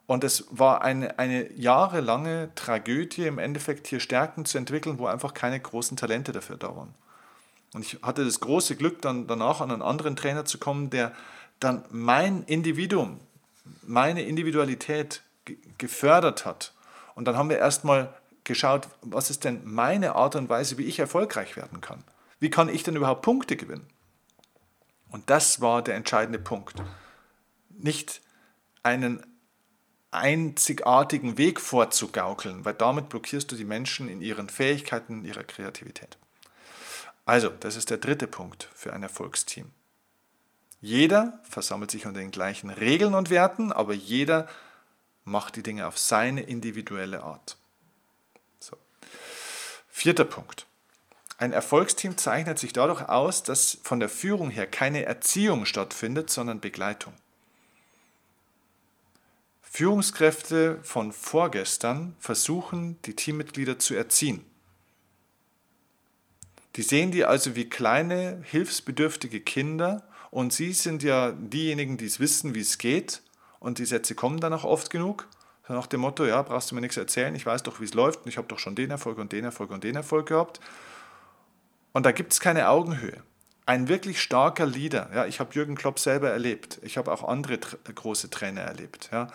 Und 0.06 0.22
es 0.22 0.46
war 0.50 0.82
eine, 0.82 1.18
eine 1.18 1.50
jahrelange 1.52 2.50
Tragödie, 2.54 3.26
im 3.26 3.38
Endeffekt 3.38 3.86
hier 3.86 4.00
Stärken 4.00 4.44
zu 4.44 4.58
entwickeln, 4.58 4.98
wo 4.98 5.06
einfach 5.06 5.32
keine 5.32 5.58
großen 5.58 5.96
Talente 5.96 6.32
dafür 6.32 6.56
da 6.56 6.76
waren. 6.76 6.94
Und 7.72 7.84
ich 7.84 7.98
hatte 8.02 8.24
das 8.24 8.40
große 8.40 8.76
Glück, 8.76 9.02
dann 9.02 9.26
danach 9.26 9.60
an 9.60 9.70
einen 9.70 9.82
anderen 9.82 10.14
Trainer 10.14 10.44
zu 10.44 10.58
kommen, 10.58 10.90
der 10.90 11.12
dann 11.58 11.84
mein 11.90 12.44
Individuum, 12.44 13.18
meine 13.82 14.22
Individualität 14.22 15.22
gefördert 15.78 16.44
hat. 16.44 16.72
Und 17.14 17.26
dann 17.26 17.36
haben 17.36 17.48
wir 17.48 17.58
erstmal 17.58 18.14
geschaut, 18.44 18.88
was 19.00 19.30
ist 19.30 19.44
denn 19.44 19.62
meine 19.64 20.14
Art 20.14 20.36
und 20.36 20.48
Weise, 20.48 20.76
wie 20.78 20.84
ich 20.84 20.98
erfolgreich 20.98 21.56
werden 21.56 21.80
kann. 21.80 22.04
Wie 22.38 22.50
kann 22.50 22.68
ich 22.68 22.82
denn 22.82 22.96
überhaupt 22.96 23.22
Punkte 23.22 23.56
gewinnen? 23.56 23.86
Und 25.14 25.30
das 25.30 25.60
war 25.60 25.80
der 25.80 25.94
entscheidende 25.94 26.40
Punkt. 26.40 26.82
Nicht 27.68 28.20
einen 28.82 29.24
einzigartigen 30.10 31.38
Weg 31.38 31.60
vorzugaukeln, 31.60 32.64
weil 32.64 32.74
damit 32.74 33.10
blockierst 33.10 33.52
du 33.52 33.54
die 33.54 33.64
Menschen 33.64 34.08
in 34.08 34.20
ihren 34.20 34.48
Fähigkeiten, 34.48 35.20
in 35.20 35.24
ihrer 35.24 35.44
Kreativität. 35.44 36.18
Also, 37.26 37.50
das 37.50 37.76
ist 37.76 37.90
der 37.90 37.98
dritte 37.98 38.26
Punkt 38.26 38.68
für 38.74 38.92
ein 38.92 39.04
Erfolgsteam. 39.04 39.70
Jeder 40.80 41.38
versammelt 41.44 41.92
sich 41.92 42.06
unter 42.06 42.18
den 42.18 42.32
gleichen 42.32 42.70
Regeln 42.70 43.14
und 43.14 43.30
Werten, 43.30 43.70
aber 43.70 43.94
jeder 43.94 44.48
macht 45.22 45.54
die 45.54 45.62
Dinge 45.62 45.86
auf 45.86 45.96
seine 45.96 46.42
individuelle 46.42 47.22
Art. 47.22 47.56
So. 48.58 48.76
Vierter 49.88 50.24
Punkt. 50.24 50.66
Ein 51.36 51.52
Erfolgsteam 51.52 52.16
zeichnet 52.16 52.58
sich 52.58 52.72
dadurch 52.72 53.08
aus, 53.08 53.42
dass 53.42 53.78
von 53.82 54.00
der 54.00 54.08
Führung 54.08 54.50
her 54.50 54.66
keine 54.66 55.04
Erziehung 55.04 55.66
stattfindet, 55.66 56.30
sondern 56.30 56.60
Begleitung. 56.60 57.12
Führungskräfte 59.62 60.78
von 60.84 61.12
vorgestern 61.12 62.14
versuchen, 62.20 62.96
die 63.02 63.16
Teammitglieder 63.16 63.80
zu 63.80 63.94
erziehen. 63.94 64.44
Die 66.76 66.82
sehen 66.82 67.10
die 67.10 67.24
also 67.24 67.56
wie 67.56 67.68
kleine, 67.68 68.40
hilfsbedürftige 68.44 69.40
Kinder 69.40 70.06
und 70.30 70.52
Sie 70.52 70.72
sind 70.72 71.02
ja 71.02 71.32
diejenigen, 71.32 71.96
die 71.96 72.06
es 72.06 72.18
wissen, 72.18 72.54
wie 72.54 72.60
es 72.60 72.78
geht. 72.78 73.22
Und 73.60 73.78
die 73.78 73.84
Sätze 73.84 74.14
kommen 74.14 74.40
dann 74.40 74.52
auch 74.52 74.64
oft 74.64 74.90
genug. 74.90 75.28
Nach 75.68 75.86
dem 75.86 76.00
Motto, 76.00 76.24
ja, 76.26 76.42
brauchst 76.42 76.70
du 76.70 76.74
mir 76.74 76.80
nichts 76.80 76.96
erzählen, 76.96 77.34
ich 77.34 77.46
weiß 77.46 77.62
doch, 77.62 77.80
wie 77.80 77.84
es 77.84 77.94
läuft 77.94 78.24
und 78.24 78.28
ich 78.28 78.36
habe 78.36 78.48
doch 78.48 78.58
schon 78.58 78.74
den 78.74 78.90
Erfolg 78.90 79.18
und 79.18 79.32
den 79.32 79.44
Erfolg 79.44 79.70
und 79.70 79.84
den 79.84 79.96
Erfolg 79.96 80.26
gehabt. 80.26 80.60
Und 81.94 82.04
da 82.04 82.12
gibt 82.12 82.34
es 82.34 82.40
keine 82.40 82.68
Augenhöhe. 82.68 83.22
Ein 83.64 83.88
wirklich 83.88 84.20
starker 84.20 84.66
Leader, 84.66 85.08
ja, 85.14 85.24
ich 85.24 85.40
habe 85.40 85.54
Jürgen 85.54 85.74
Klopp 85.74 85.98
selber 85.98 86.28
erlebt, 86.28 86.78
ich 86.82 86.98
habe 86.98 87.10
auch 87.10 87.26
andere 87.26 87.56
große 87.56 88.28
Trainer 88.28 88.60
erlebt. 88.60 89.08
Ja. 89.10 89.28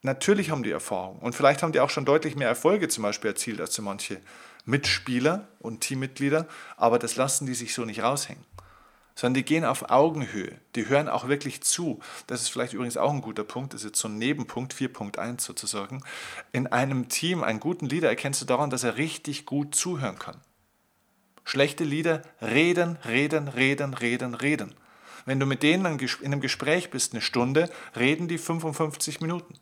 Natürlich 0.00 0.50
haben 0.50 0.62
die 0.62 0.70
Erfahrung 0.70 1.18
und 1.18 1.34
vielleicht 1.34 1.62
haben 1.62 1.72
die 1.72 1.80
auch 1.80 1.90
schon 1.90 2.06
deutlich 2.06 2.34
mehr 2.34 2.48
Erfolge 2.48 2.88
zum 2.88 3.02
Beispiel 3.02 3.32
erzielt 3.32 3.60
als 3.60 3.74
so 3.74 3.82
manche 3.82 4.20
Mitspieler 4.64 5.48
und 5.58 5.82
Teammitglieder, 5.82 6.46
aber 6.78 6.98
das 6.98 7.16
lassen 7.16 7.44
die 7.44 7.54
sich 7.54 7.74
so 7.74 7.84
nicht 7.84 8.02
raushängen 8.02 8.44
sondern 9.14 9.34
die 9.34 9.44
gehen 9.44 9.64
auf 9.64 9.90
Augenhöhe. 9.90 10.58
Die 10.74 10.88
hören 10.88 11.08
auch 11.08 11.28
wirklich 11.28 11.62
zu. 11.62 12.00
Das 12.26 12.42
ist 12.42 12.48
vielleicht 12.48 12.72
übrigens 12.72 12.96
auch 12.96 13.12
ein 13.12 13.20
guter 13.20 13.44
Punkt, 13.44 13.72
das 13.72 13.82
ist 13.82 13.90
jetzt 13.90 14.00
so 14.00 14.08
ein 14.08 14.18
Nebenpunkt, 14.18 14.74
4.1 14.74 15.40
sozusagen. 15.40 16.02
In 16.52 16.66
einem 16.66 17.08
Team, 17.08 17.44
einen 17.44 17.60
guten 17.60 17.86
Leader 17.86 18.08
erkennst 18.08 18.42
du 18.42 18.44
daran, 18.44 18.70
dass 18.70 18.82
er 18.82 18.96
richtig 18.96 19.46
gut 19.46 19.74
zuhören 19.74 20.18
kann. 20.18 20.40
Schlechte 21.44 21.84
Lieder 21.84 22.22
reden, 22.40 22.96
reden, 23.06 23.48
reden, 23.48 23.94
reden, 23.94 24.34
reden. 24.34 24.74
Wenn 25.26 25.40
du 25.40 25.46
mit 25.46 25.62
denen 25.62 25.98
in 25.98 26.26
einem 26.26 26.40
Gespräch 26.40 26.90
bist, 26.90 27.12
eine 27.12 27.22
Stunde, 27.22 27.70
reden 27.96 28.28
die 28.28 28.38
55 28.38 29.20
Minuten. 29.20 29.54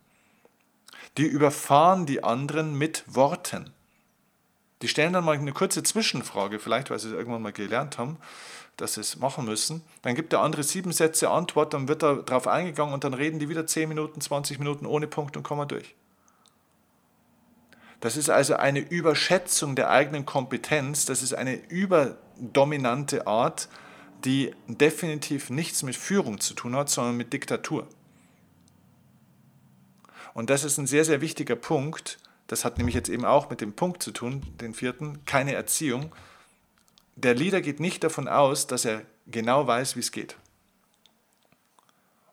Die 1.18 1.26
überfahren 1.26 2.06
die 2.06 2.24
anderen 2.24 2.76
mit 2.76 3.04
Worten. 3.06 3.70
Die 4.80 4.88
stellen 4.88 5.12
dann 5.12 5.24
mal 5.24 5.36
eine 5.36 5.52
kurze 5.52 5.82
Zwischenfrage, 5.82 6.58
vielleicht 6.58 6.90
weil 6.90 6.98
sie 6.98 7.08
es 7.08 7.14
irgendwann 7.14 7.42
mal 7.42 7.52
gelernt 7.52 7.98
haben, 7.98 8.16
dass 8.76 8.94
sie 8.94 9.02
es 9.02 9.16
machen 9.16 9.44
müssen. 9.44 9.82
Dann 10.02 10.16
gibt 10.16 10.32
der 10.32 10.40
andere 10.40 10.64
sieben 10.64 10.90
Sätze 10.90 11.30
Antwort, 11.30 11.74
dann 11.74 11.86
wird 11.86 12.02
darauf 12.02 12.48
eingegangen 12.48 12.92
und 12.92 13.04
dann 13.04 13.14
reden 13.14 13.38
die 13.38 13.48
wieder 13.48 13.66
10 13.66 13.88
Minuten, 13.88 14.20
20 14.20 14.58
Minuten 14.58 14.86
ohne 14.86 15.06
Punkt 15.06 15.36
und 15.36 15.44
Komma 15.44 15.66
durch. 15.66 15.94
Das 18.02 18.16
ist 18.16 18.30
also 18.30 18.56
eine 18.56 18.80
Überschätzung 18.80 19.76
der 19.76 19.88
eigenen 19.88 20.26
Kompetenz, 20.26 21.04
das 21.04 21.22
ist 21.22 21.34
eine 21.34 21.54
überdominante 21.54 23.28
Art, 23.28 23.68
die 24.24 24.52
definitiv 24.66 25.50
nichts 25.50 25.84
mit 25.84 25.94
Führung 25.94 26.40
zu 26.40 26.54
tun 26.54 26.74
hat, 26.74 26.90
sondern 26.90 27.16
mit 27.16 27.32
Diktatur. 27.32 27.86
Und 30.34 30.50
das 30.50 30.64
ist 30.64 30.78
ein 30.78 30.88
sehr, 30.88 31.04
sehr 31.04 31.20
wichtiger 31.20 31.54
Punkt. 31.54 32.18
Das 32.48 32.64
hat 32.64 32.76
nämlich 32.76 32.96
jetzt 32.96 33.08
eben 33.08 33.24
auch 33.24 33.50
mit 33.50 33.60
dem 33.60 33.72
Punkt 33.72 34.02
zu 34.02 34.10
tun, 34.10 34.42
den 34.60 34.74
vierten, 34.74 35.24
keine 35.24 35.54
Erziehung. 35.54 36.12
Der 37.14 37.36
Leader 37.36 37.60
geht 37.60 37.78
nicht 37.78 38.02
davon 38.02 38.26
aus, 38.26 38.66
dass 38.66 38.84
er 38.84 39.02
genau 39.28 39.68
weiß, 39.68 39.94
wie 39.94 40.00
es 40.00 40.10
geht 40.10 40.36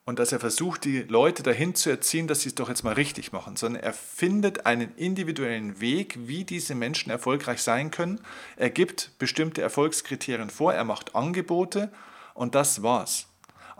und 0.10 0.18
dass 0.18 0.32
er 0.32 0.40
versucht, 0.40 0.86
die 0.86 1.04
Leute 1.04 1.44
dahin 1.44 1.76
zu 1.76 1.92
erziehen, 1.92 2.26
dass 2.26 2.42
sie 2.42 2.50
es 2.50 2.56
doch 2.56 2.68
jetzt 2.68 2.84
mal 2.84 2.96
richtig 2.96 3.32
machen, 3.32 3.56
sondern 3.58 3.84
er 3.84 3.94
findet 3.94 4.66
einen 4.66 4.96
individuellen 4.96 5.80
Weg, 5.82 6.18
wie 6.28 6.46
diese 6.46 6.74
Menschen 6.74 7.12
erfolgreich 7.12 7.62
sein 7.62 7.92
können. 7.92 8.20
Er 8.58 8.72
gibt 8.72 9.12
bestimmte 9.20 9.62
Erfolgskriterien 9.62 10.50
vor, 10.50 10.74
er 10.74 10.84
macht 10.84 11.14
Angebote 11.14 11.92
und 12.34 12.56
das 12.56 12.82
war's 12.82 13.29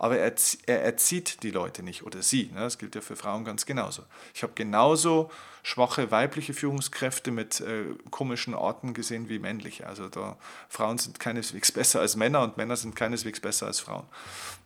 aber 0.00 0.16
er, 0.16 0.32
er 0.64 0.82
erzieht 0.82 1.42
die 1.42 1.50
Leute 1.50 1.82
nicht 1.82 2.04
oder 2.04 2.22
sie. 2.22 2.46
Ne? 2.54 2.60
Das 2.60 2.78
gilt 2.78 2.94
ja 2.94 3.02
für 3.02 3.16
Frauen 3.16 3.44
ganz 3.44 3.66
genauso. 3.66 4.04
Ich 4.32 4.42
habe 4.42 4.54
genauso 4.54 5.30
schwache 5.62 6.10
weibliche 6.10 6.54
Führungskräfte 6.54 7.30
mit 7.30 7.60
äh, 7.60 7.84
komischen 8.10 8.54
Arten 8.54 8.94
gesehen 8.94 9.28
wie 9.28 9.38
männliche. 9.38 9.86
Also 9.86 10.08
da, 10.08 10.38
Frauen 10.70 10.96
sind 10.96 11.20
keineswegs 11.20 11.70
besser 11.72 12.00
als 12.00 12.16
Männer 12.16 12.40
und 12.40 12.56
Männer 12.56 12.78
sind 12.78 12.96
keineswegs 12.96 13.40
besser 13.40 13.66
als 13.66 13.80
Frauen. 13.80 14.06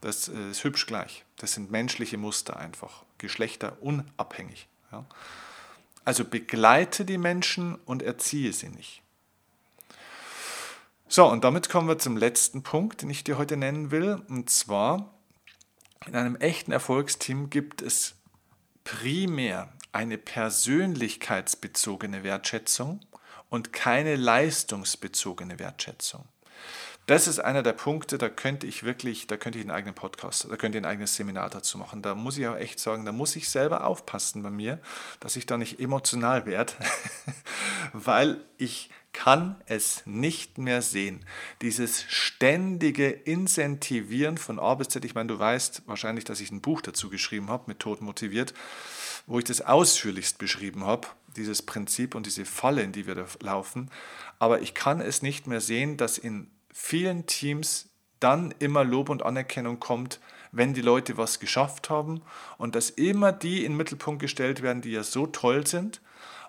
Das 0.02 0.28
äh, 0.28 0.50
ist 0.52 0.62
hübsch 0.62 0.86
gleich. 0.86 1.24
Das 1.38 1.54
sind 1.54 1.68
menschliche 1.68 2.16
Muster 2.16 2.56
einfach, 2.56 3.02
geschlechterunabhängig. 3.18 4.68
Ja? 4.92 5.04
Also 6.04 6.24
begleite 6.24 7.04
die 7.04 7.18
Menschen 7.18 7.74
und 7.86 8.04
erziehe 8.04 8.52
sie 8.52 8.68
nicht. 8.68 9.02
So, 11.08 11.28
und 11.28 11.42
damit 11.42 11.68
kommen 11.68 11.88
wir 11.88 11.98
zum 11.98 12.16
letzten 12.16 12.62
Punkt, 12.62 13.02
den 13.02 13.10
ich 13.10 13.24
dir 13.24 13.36
heute 13.36 13.56
nennen 13.56 13.90
will. 13.90 14.22
Und 14.28 14.48
zwar 14.48 15.13
in 16.06 16.16
einem 16.16 16.36
echten 16.36 16.72
Erfolgsteam 16.72 17.50
gibt 17.50 17.82
es 17.82 18.14
primär 18.84 19.72
eine 19.92 20.16
persönlichkeitsbezogene 20.18 22.24
Wertschätzung 22.24 23.00
und 23.48 23.72
keine 23.72 24.16
leistungsbezogene 24.16 25.58
Wertschätzung. 25.58 26.28
Das 27.06 27.28
ist 27.28 27.38
einer 27.38 27.62
der 27.62 27.74
Punkte, 27.74 28.16
da 28.16 28.30
könnte 28.30 28.66
ich 28.66 28.82
wirklich, 28.82 29.26
da 29.26 29.36
könnte 29.36 29.58
ich 29.58 29.64
einen 29.64 29.70
eigenen 29.70 29.94
Podcast, 29.94 30.46
da 30.50 30.56
könnte 30.56 30.78
ich 30.78 30.84
ein 30.84 30.90
eigenes 30.90 31.14
Seminar 31.16 31.50
dazu 31.50 31.76
machen. 31.76 32.00
Da 32.00 32.14
muss 32.14 32.38
ich 32.38 32.46
auch 32.46 32.56
echt 32.56 32.80
sagen, 32.80 33.04
da 33.04 33.12
muss 33.12 33.36
ich 33.36 33.50
selber 33.50 33.86
aufpassen 33.86 34.42
bei 34.42 34.50
mir, 34.50 34.78
dass 35.20 35.36
ich 35.36 35.44
da 35.44 35.58
nicht 35.58 35.80
emotional 35.80 36.46
werde, 36.46 36.72
weil 37.92 38.42
ich 38.56 38.88
kann 39.12 39.56
es 39.66 40.02
nicht 40.06 40.56
mehr 40.56 40.80
sehen. 40.80 41.24
Dieses 41.60 42.04
ständige 42.08 43.10
Incentivieren 43.10 44.38
von 44.38 44.58
A 44.58 44.74
bis 44.74 44.88
Z. 44.88 45.04
Ich 45.04 45.14
meine, 45.14 45.28
du 45.28 45.38
weißt 45.38 45.82
wahrscheinlich, 45.86 46.24
dass 46.24 46.40
ich 46.40 46.50
ein 46.50 46.62
Buch 46.62 46.80
dazu 46.80 47.10
geschrieben 47.10 47.48
habe, 47.48 47.64
mit 47.66 47.80
Tod 47.80 48.00
motiviert, 48.00 48.54
wo 49.26 49.38
ich 49.38 49.44
das 49.44 49.60
ausführlichst 49.60 50.38
beschrieben 50.38 50.84
habe, 50.84 51.06
dieses 51.36 51.62
Prinzip 51.62 52.14
und 52.14 52.26
diese 52.26 52.44
Falle, 52.46 52.82
in 52.82 52.92
die 52.92 53.06
wir 53.06 53.14
da 53.14 53.26
laufen. 53.40 53.90
Aber 54.38 54.62
ich 54.62 54.74
kann 54.74 55.00
es 55.00 55.22
nicht 55.22 55.46
mehr 55.46 55.60
sehen, 55.60 55.96
dass 55.96 56.18
in 56.18 56.50
vielen 56.74 57.24
Teams 57.24 57.88
dann 58.20 58.52
immer 58.58 58.84
Lob 58.84 59.08
und 59.08 59.22
Anerkennung 59.22 59.80
kommt, 59.80 60.20
wenn 60.52 60.74
die 60.74 60.82
Leute 60.82 61.16
was 61.16 61.40
geschafft 61.40 61.88
haben 61.88 62.20
und 62.58 62.74
dass 62.74 62.90
immer 62.90 63.32
die 63.32 63.64
in 63.64 63.72
den 63.72 63.76
Mittelpunkt 63.78 64.20
gestellt 64.20 64.60
werden, 64.60 64.82
die 64.82 64.92
ja 64.92 65.02
so 65.02 65.26
toll 65.26 65.66
sind 65.66 66.00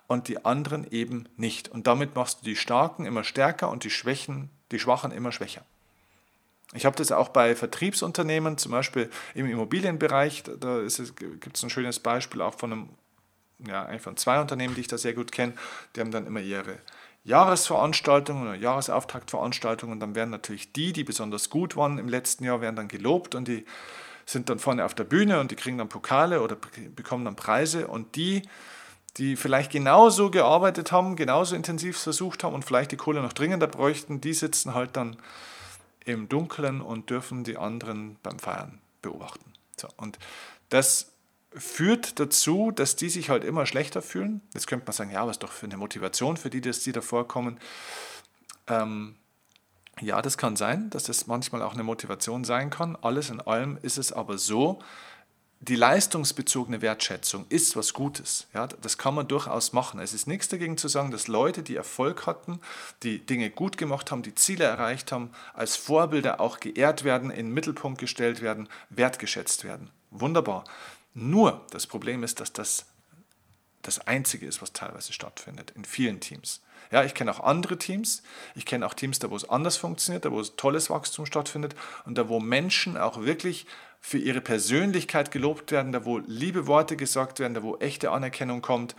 und 0.07 0.27
die 0.27 0.43
anderen 0.43 0.89
eben 0.91 1.29
nicht. 1.37 1.69
Und 1.69 1.87
damit 1.87 2.15
machst 2.15 2.41
du 2.41 2.45
die 2.45 2.55
Starken 2.55 3.05
immer 3.05 3.23
stärker 3.23 3.69
und 3.69 3.83
die 3.83 3.89
Schwächen, 3.89 4.49
die 4.71 4.79
Schwachen 4.79 5.11
immer 5.11 5.31
schwächer. 5.31 5.63
Ich 6.73 6.85
habe 6.85 6.95
das 6.95 7.11
auch 7.11 7.29
bei 7.29 7.55
Vertriebsunternehmen, 7.55 8.57
zum 8.57 8.71
Beispiel 8.71 9.09
im 9.33 9.45
Immobilienbereich, 9.45 10.43
da 10.43 10.81
gibt 10.81 11.57
es 11.57 11.63
ein 11.63 11.69
schönes 11.69 11.99
Beispiel 11.99 12.41
auch 12.41 12.55
von 12.55 12.71
einem, 12.71 12.89
ja, 13.65 13.97
von 13.99 14.17
zwei 14.17 14.41
Unternehmen, 14.41 14.75
die 14.75 14.81
ich 14.81 14.87
da 14.87 14.97
sehr 14.97 15.13
gut 15.13 15.31
kenne, 15.31 15.53
die 15.95 16.01
haben 16.01 16.11
dann 16.11 16.27
immer 16.27 16.41
ihre 16.41 16.79
Jahresveranstaltungen 17.25 18.43
oder 18.43 18.55
Jahresauftaktveranstaltungen 18.55 19.99
dann 19.99 20.15
werden 20.15 20.29
natürlich 20.29 20.71
die, 20.71 20.93
die 20.93 21.03
besonders 21.03 21.49
gut 21.49 21.75
waren 21.75 21.97
im 21.97 22.07
letzten 22.07 22.45
Jahr, 22.45 22.61
werden 22.61 22.75
dann 22.75 22.87
gelobt 22.87 23.35
und 23.35 23.47
die 23.47 23.65
sind 24.25 24.49
dann 24.49 24.59
vorne 24.59 24.85
auf 24.85 24.93
der 24.93 25.03
Bühne 25.03 25.39
und 25.39 25.51
die 25.51 25.55
kriegen 25.55 25.77
dann 25.77 25.89
Pokale 25.89 26.41
oder 26.41 26.55
bekommen 26.95 27.25
dann 27.25 27.35
Preise 27.35 27.87
und 27.87 28.15
die, 28.15 28.43
die 29.17 29.35
vielleicht 29.35 29.71
genauso 29.71 30.29
gearbeitet 30.29 30.91
haben, 30.91 31.15
genauso 31.15 31.55
intensiv 31.55 31.97
versucht 31.97 32.43
haben 32.43 32.53
und 32.53 32.63
vielleicht 32.63 32.91
die 32.91 32.97
Kohle 32.97 33.21
noch 33.21 33.33
dringender 33.33 33.67
bräuchten, 33.67 34.21
die 34.21 34.33
sitzen 34.33 34.75
halt 34.75 34.95
dann 34.95 35.17
im 36.05 36.29
Dunkeln 36.29 36.81
und 36.81 37.09
dürfen 37.09 37.43
die 37.43 37.57
anderen 37.57 38.17
beim 38.21 38.37
Feiern 38.37 38.79
beobachten. 39.01 39.53
So, 39.77 39.87
und 39.97 40.19
das 40.69 41.14
führt 41.57 42.19
dazu, 42.19 42.71
dass 42.71 42.95
die 42.95 43.09
sich 43.09 43.29
halt 43.29 43.43
immer 43.43 43.65
schlechter 43.65 44.01
fühlen. 44.01 44.41
Jetzt 44.53 44.67
könnte 44.67 44.85
man 44.85 44.93
sagen, 44.93 45.11
ja, 45.11 45.25
was 45.27 45.39
doch 45.39 45.51
für 45.51 45.65
eine 45.65 45.77
Motivation 45.77 46.37
für 46.37 46.49
die, 46.49 46.61
dass 46.61 46.81
die 46.81 46.91
davor 46.91 47.27
kommen. 47.27 47.59
Ähm, 48.67 49.15
ja, 50.01 50.21
das 50.21 50.37
kann 50.37 50.55
sein, 50.55 50.89
dass 50.89 51.03
das 51.03 51.27
manchmal 51.27 51.61
auch 51.61 51.73
eine 51.73 51.83
Motivation 51.83 52.43
sein 52.43 52.69
kann. 52.69 52.97
Alles 53.01 53.29
in 53.29 53.39
allem 53.39 53.77
ist 53.81 53.97
es 53.97 54.11
aber 54.11 54.37
so, 54.37 54.79
die 55.61 55.75
leistungsbezogene 55.75 56.81
Wertschätzung 56.81 57.45
ist 57.49 57.75
was 57.75 57.93
Gutes. 57.93 58.47
Ja, 58.53 58.67
das 58.67 58.97
kann 58.97 59.15
man 59.15 59.27
durchaus 59.27 59.73
machen. 59.73 59.99
Es 59.99 60.13
ist 60.13 60.27
nichts 60.27 60.49
dagegen 60.49 60.77
zu 60.77 60.89
sagen, 60.89 61.11
dass 61.11 61.27
Leute, 61.27 61.63
die 61.63 61.75
Erfolg 61.75 62.27
hatten, 62.27 62.59
die 63.03 63.25
Dinge 63.25 63.49
gut 63.49 63.77
gemacht 63.77 64.11
haben, 64.11 64.21
die 64.21 64.35
Ziele 64.35 64.65
erreicht 64.65 65.11
haben, 65.11 65.31
als 65.53 65.75
Vorbilder 65.75 66.39
auch 66.41 66.59
geehrt 66.59 67.03
werden, 67.03 67.31
in 67.31 67.47
den 67.47 67.53
Mittelpunkt 67.53 67.99
gestellt 67.99 68.41
werden, 68.41 68.67
wertgeschätzt 68.89 69.63
werden. 69.63 69.89
Wunderbar. 70.11 70.65
Nur 71.15 71.65
das 71.71 71.87
Problem 71.87 72.23
ist, 72.23 72.39
dass 72.39 72.53
das 72.53 72.85
das 73.85 73.99
Einzige 74.07 74.45
ist, 74.47 74.61
was 74.61 74.73
teilweise 74.73 75.13
stattfindet 75.13 75.71
in 75.75 75.85
vielen 75.85 76.19
Teams. 76.19 76.61
Ja, 76.91 77.03
ich 77.03 77.13
kenne 77.13 77.31
auch 77.31 77.39
andere 77.39 77.77
Teams. 77.77 78.23
Ich 78.55 78.65
kenne 78.65 78.85
auch 78.85 78.93
Teams, 78.93 79.19
da 79.19 79.29
wo 79.29 79.35
es 79.35 79.47
anders 79.47 79.77
funktioniert, 79.77 80.25
da 80.25 80.31
wo 80.31 80.39
es 80.39 80.55
tolles 80.55 80.89
Wachstum 80.89 81.25
stattfindet 81.25 81.75
und 82.05 82.17
da 82.17 82.29
wo 82.29 82.39
Menschen 82.39 82.97
auch 82.97 83.21
wirklich 83.21 83.65
für 84.01 84.17
ihre 84.17 84.41
Persönlichkeit 84.41 85.31
gelobt 85.31 85.71
werden, 85.71 85.91
da 85.91 86.05
wo 86.05 86.19
liebe 86.19 86.67
Worte 86.67 86.95
gesagt 86.95 87.39
werden, 87.39 87.53
da 87.53 87.63
wo 87.63 87.77
echte 87.77 88.11
Anerkennung 88.11 88.61
kommt, 88.61 88.95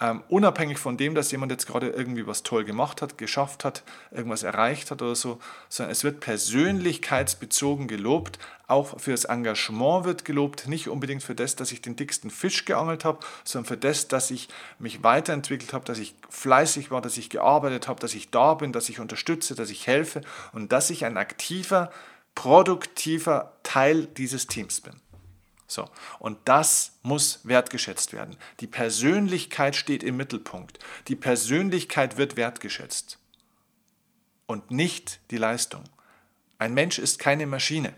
ähm, 0.00 0.22
unabhängig 0.28 0.78
von 0.78 0.96
dem, 0.96 1.14
dass 1.14 1.30
jemand 1.30 1.52
jetzt 1.52 1.66
gerade 1.66 1.90
irgendwie 1.90 2.26
was 2.26 2.42
toll 2.42 2.64
gemacht 2.64 3.02
hat, 3.02 3.18
geschafft 3.18 3.64
hat, 3.64 3.82
irgendwas 4.10 4.42
erreicht 4.42 4.90
hat 4.90 5.02
oder 5.02 5.14
so, 5.14 5.38
sondern 5.68 5.92
es 5.92 6.02
wird 6.02 6.20
persönlichkeitsbezogen 6.20 7.88
gelobt, 7.88 8.38
auch 8.68 8.98
für 8.98 9.10
das 9.10 9.24
Engagement 9.24 10.04
wird 10.04 10.24
gelobt, 10.24 10.66
nicht 10.66 10.88
unbedingt 10.88 11.22
für 11.22 11.34
das, 11.34 11.56
dass 11.56 11.72
ich 11.72 11.82
den 11.82 11.96
dicksten 11.96 12.30
Fisch 12.30 12.64
geangelt 12.64 13.04
habe, 13.04 13.20
sondern 13.44 13.68
für 13.68 13.76
das, 13.76 14.08
dass 14.08 14.30
ich 14.30 14.48
mich 14.78 15.02
weiterentwickelt 15.02 15.72
habe, 15.72 15.84
dass 15.84 15.98
ich 15.98 16.14
fleißig 16.30 16.90
war, 16.90 17.02
dass 17.02 17.18
ich 17.18 17.28
gearbeitet 17.28 17.86
habe, 17.86 18.00
dass 18.00 18.14
ich 18.14 18.30
da 18.30 18.54
bin, 18.54 18.72
dass 18.72 18.88
ich 18.88 18.98
unterstütze, 18.98 19.54
dass 19.54 19.70
ich 19.70 19.86
helfe 19.86 20.22
und 20.52 20.72
dass 20.72 20.90
ich 20.90 21.04
ein 21.04 21.16
aktiver 21.16 21.90
produktiver 22.34 23.52
Teil 23.62 24.06
dieses 24.06 24.46
Teams 24.46 24.80
bin. 24.80 24.94
So, 25.72 25.88
und 26.18 26.38
das 26.44 26.98
muss 27.02 27.40
wertgeschätzt 27.44 28.12
werden. 28.12 28.36
Die 28.60 28.66
Persönlichkeit 28.66 29.74
steht 29.74 30.02
im 30.02 30.18
Mittelpunkt. 30.18 30.78
Die 31.08 31.16
Persönlichkeit 31.16 32.18
wird 32.18 32.36
wertgeschätzt 32.36 33.18
und 34.46 34.70
nicht 34.70 35.20
die 35.30 35.38
Leistung. 35.38 35.84
Ein 36.58 36.74
Mensch 36.74 36.98
ist 36.98 37.18
keine 37.18 37.46
Maschine. 37.46 37.94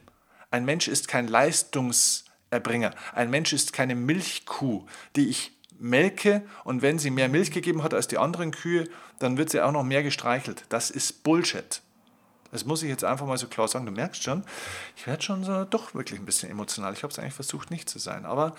Ein 0.53 0.65
Mensch 0.65 0.87
ist 0.87 1.09
kein 1.09 1.27
Leistungserbringer. 1.27 2.95
Ein 3.13 3.31
Mensch 3.31 3.53
ist 3.53 3.73
keine 3.73 3.97
Milchkuh, 3.97 4.87
die 5.17 5.29
ich 5.29 5.51
melke 5.77 6.47
und 6.63 6.81
wenn 6.81 7.01
sie 7.01 7.11
mehr 7.11 7.29
Milch 7.29 7.51
gegeben 7.51 7.83
hat 7.83 7.93
als 7.93 8.07
die 8.07 8.19
anderen 8.19 8.53
Kühe, 8.53 8.89
dann 9.19 9.37
wird 9.37 9.51
sie 9.51 9.61
auch 9.61 9.73
noch 9.73 9.83
mehr 9.83 10.05
gestreichelt. 10.05 10.65
Das 10.69 10.91
ist 10.91 11.25
Bullshit. 11.25 11.83
Das 12.55 12.65
muss 12.65 12.85
ich 12.85 12.89
jetzt 12.89 13.03
einfach 13.03 13.27
mal 13.27 13.37
so 13.37 13.49
klar 13.49 13.67
sagen. 13.67 13.85
Du 13.85 13.91
merkst 13.91 14.23
schon, 14.23 14.45
ich 14.95 15.09
werde 15.09 15.25
schon 15.25 15.43
so 15.43 15.65
doch 15.65 15.93
wirklich 15.93 16.21
ein 16.21 16.25
bisschen 16.25 16.53
emotional. 16.53 16.93
Ich 16.93 17.03
habe 17.03 17.11
es 17.11 17.19
eigentlich 17.19 17.35
versucht, 17.35 17.73
nicht 17.73 17.89
zu 17.89 17.99
sein. 17.99 18.25
Aber 18.25 18.55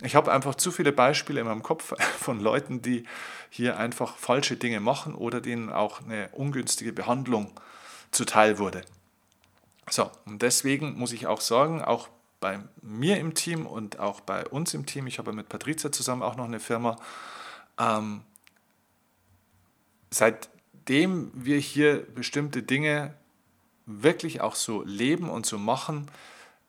ich 0.00 0.14
habe 0.14 0.30
einfach 0.30 0.54
zu 0.54 0.70
viele 0.70 0.92
Beispiele 0.92 1.40
in 1.40 1.48
meinem 1.48 1.64
Kopf 1.64 1.92
von 2.20 2.38
Leuten, 2.38 2.82
die 2.82 3.04
hier 3.50 3.78
einfach 3.78 4.16
falsche 4.16 4.56
Dinge 4.56 4.78
machen 4.78 5.16
oder 5.16 5.40
denen 5.40 5.72
auch 5.72 6.02
eine 6.02 6.28
ungünstige 6.28 6.92
Behandlung 6.92 7.50
zuteil 8.12 8.60
wurde. 8.60 8.82
So, 9.90 10.08
und 10.24 10.40
deswegen 10.40 10.96
muss 10.96 11.12
ich 11.12 11.26
auch 11.26 11.40
sagen, 11.40 11.82
auch 11.82 12.10
bei 12.38 12.60
mir 12.80 13.18
im 13.18 13.34
Team 13.34 13.66
und 13.66 13.98
auch 13.98 14.20
bei 14.20 14.46
uns 14.46 14.72
im 14.72 14.86
Team. 14.86 15.08
Ich 15.08 15.18
habe 15.18 15.32
mit 15.32 15.48
Patrizia 15.48 15.90
zusammen 15.90 16.22
auch 16.22 16.36
noch 16.36 16.44
eine 16.44 16.60
Firma. 16.60 16.94
Ähm, 17.76 18.20
seitdem 20.10 21.32
wir 21.34 21.58
hier 21.58 22.06
bestimmte 22.14 22.62
Dinge 22.62 23.16
wirklich 23.86 24.40
auch 24.40 24.54
so 24.54 24.82
leben 24.82 25.28
und 25.28 25.46
so 25.46 25.58
machen, 25.58 26.10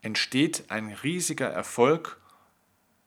entsteht 0.02 0.66
ein 0.70 0.90
riesiger 1.04 1.48
Erfolg, 1.48 2.20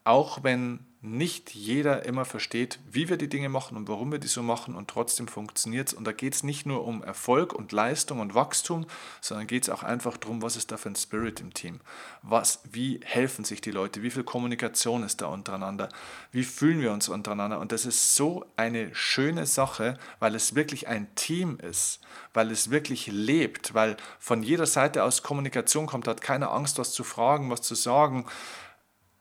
auch 0.05 0.42
wenn 0.45 0.86
nicht 1.02 1.54
jeder 1.54 2.04
immer 2.04 2.24
versteht, 2.24 2.78
wie 2.90 3.09
wir 3.09 3.16
die 3.16 3.28
Dinge 3.28 3.48
machen 3.48 3.76
und 3.76 3.87
warum 3.88 4.11
wir 4.11 4.18
die 4.18 4.26
so 4.26 4.42
machen 4.42 4.74
und 4.74 4.88
trotzdem 4.88 5.28
funktioniert 5.28 5.88
es. 5.88 5.94
Und 5.94 6.04
da 6.04 6.12
geht 6.12 6.35
es 6.35 6.42
nicht 6.42 6.66
nur 6.66 6.85
um 6.85 7.02
Erfolg 7.02 7.52
und 7.52 7.70
Leistung 7.72 8.20
und 8.20 8.35
Wachstum, 8.35 8.87
sondern 9.20 9.46
geht 9.46 9.64
es 9.64 9.70
auch 9.70 9.82
einfach 9.82 10.16
darum, 10.16 10.42
was 10.42 10.56
ist 10.56 10.72
da 10.72 10.76
für 10.76 10.88
ein 10.88 10.96
Spirit 10.96 11.40
im 11.40 11.52
Team? 11.52 11.80
Was, 12.22 12.61
wie 12.70 13.00
helfen 13.04 13.44
sich 13.44 13.61
die 13.61 13.70
Leute? 13.70 14.02
Wie 14.02 14.11
viel 14.11 14.24
Kommunikation 14.24 15.02
ist 15.02 15.20
da 15.20 15.26
untereinander? 15.26 15.90
Wie 16.32 16.44
fühlen 16.44 16.80
wir 16.80 16.92
uns 16.92 17.09
untereinander? 17.09 17.61
Und 17.61 17.72
das 17.72 17.85
ist 17.85 18.16
so 18.16 18.46
eine 18.56 18.94
schöne 18.94 19.46
Sache, 19.46 19.98
weil 20.18 20.35
es 20.35 20.54
wirklich 20.54 20.88
ein 20.88 21.14
Team 21.14 21.59
ist, 21.59 22.00
weil 22.32 22.50
es 22.50 22.70
wirklich 22.70 23.06
lebt, 23.06 23.74
weil 23.74 23.96
von 24.18 24.42
jeder 24.42 24.66
Seite 24.66 25.04
aus 25.04 25.22
Kommunikation 25.22 25.87
kommt, 25.87 26.09
hat 26.09 26.20
keiner 26.20 26.52
Angst, 26.52 26.78
was 26.78 26.92
zu 26.92 27.04
fragen, 27.04 27.50
was 27.50 27.62
zu 27.62 27.74
sagen 27.74 28.26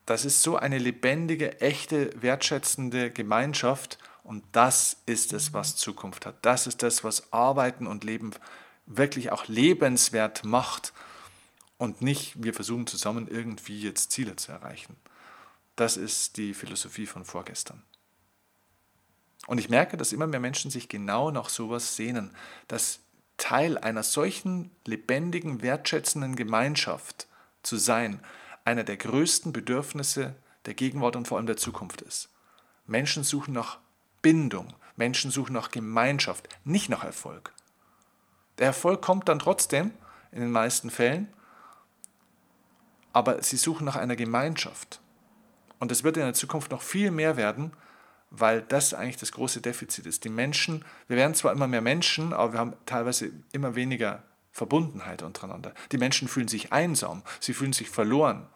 das 0.06 0.24
ist 0.24 0.42
so 0.42 0.56
eine 0.56 0.78
lebendige, 0.78 1.60
echte, 1.60 2.10
wertschätzende 2.20 3.10
Gemeinschaft 3.10 3.98
und 4.22 4.44
das 4.52 4.96
ist 5.06 5.32
es, 5.32 5.52
was 5.52 5.76
Zukunft 5.76 6.26
hat. 6.26 6.36
Das 6.42 6.66
ist 6.66 6.82
das, 6.82 7.04
was 7.04 7.32
Arbeiten 7.32 7.86
und 7.86 8.04
Leben 8.04 8.30
wirklich 8.86 9.32
auch 9.32 9.48
lebenswert 9.48 10.44
macht 10.44 10.92
und 11.76 12.02
nicht, 12.02 12.42
wir 12.42 12.54
versuchen 12.54 12.86
zusammen 12.86 13.28
irgendwie 13.28 13.80
jetzt 13.80 14.12
Ziele 14.12 14.36
zu 14.36 14.52
erreichen. 14.52 14.96
Das 15.74 15.96
ist 15.96 16.36
die 16.36 16.54
Philosophie 16.54 17.06
von 17.06 17.24
vorgestern. 17.24 17.82
Und 19.46 19.58
ich 19.58 19.68
merke, 19.68 19.96
dass 19.96 20.12
immer 20.12 20.26
mehr 20.26 20.40
Menschen 20.40 20.70
sich 20.70 20.88
genau 20.88 21.30
nach 21.30 21.48
sowas 21.48 21.96
sehnen, 21.96 22.34
dass 22.68 23.00
Teil 23.36 23.76
einer 23.76 24.02
solchen 24.02 24.70
lebendigen, 24.86 25.62
wertschätzenden 25.62 26.36
Gemeinschaft 26.36 27.26
zu 27.62 27.76
sein, 27.76 28.20
einer 28.66 28.84
der 28.84 28.96
größten 28.96 29.52
Bedürfnisse 29.52 30.34
der 30.66 30.74
Gegenwart 30.74 31.16
und 31.16 31.28
vor 31.28 31.38
allem 31.38 31.46
der 31.46 31.56
Zukunft 31.56 32.02
ist. 32.02 32.28
Menschen 32.86 33.22
suchen 33.22 33.54
nach 33.54 33.78
Bindung, 34.22 34.74
Menschen 34.96 35.30
suchen 35.30 35.52
nach 35.52 35.70
Gemeinschaft, 35.70 36.48
nicht 36.64 36.88
nach 36.88 37.04
Erfolg. 37.04 37.52
Der 38.58 38.66
Erfolg 38.66 39.02
kommt 39.02 39.28
dann 39.28 39.38
trotzdem 39.38 39.92
in 40.32 40.40
den 40.40 40.50
meisten 40.50 40.90
Fällen, 40.90 41.28
aber 43.12 43.42
sie 43.42 43.56
suchen 43.56 43.84
nach 43.84 43.96
einer 43.96 44.16
Gemeinschaft. 44.16 45.00
Und 45.78 45.92
es 45.92 46.02
wird 46.02 46.16
in 46.16 46.24
der 46.24 46.34
Zukunft 46.34 46.70
noch 46.70 46.82
viel 46.82 47.10
mehr 47.10 47.36
werden, 47.36 47.72
weil 48.30 48.62
das 48.62 48.94
eigentlich 48.94 49.16
das 49.16 49.32
große 49.32 49.60
Defizit 49.60 50.06
ist. 50.06 50.24
Die 50.24 50.28
Menschen, 50.28 50.84
wir 51.06 51.16
werden 51.16 51.34
zwar 51.34 51.52
immer 51.52 51.68
mehr 51.68 51.82
Menschen, 51.82 52.32
aber 52.32 52.54
wir 52.54 52.58
haben 52.58 52.74
teilweise 52.84 53.30
immer 53.52 53.76
weniger 53.76 54.24
Verbundenheit 54.50 55.22
untereinander. 55.22 55.72
Die 55.92 55.98
Menschen 55.98 56.28
fühlen 56.28 56.48
sich 56.48 56.72
einsam, 56.72 57.22
sie 57.40 57.54
fühlen 57.54 57.72
sich 57.72 57.90
verloren. 57.90 58.48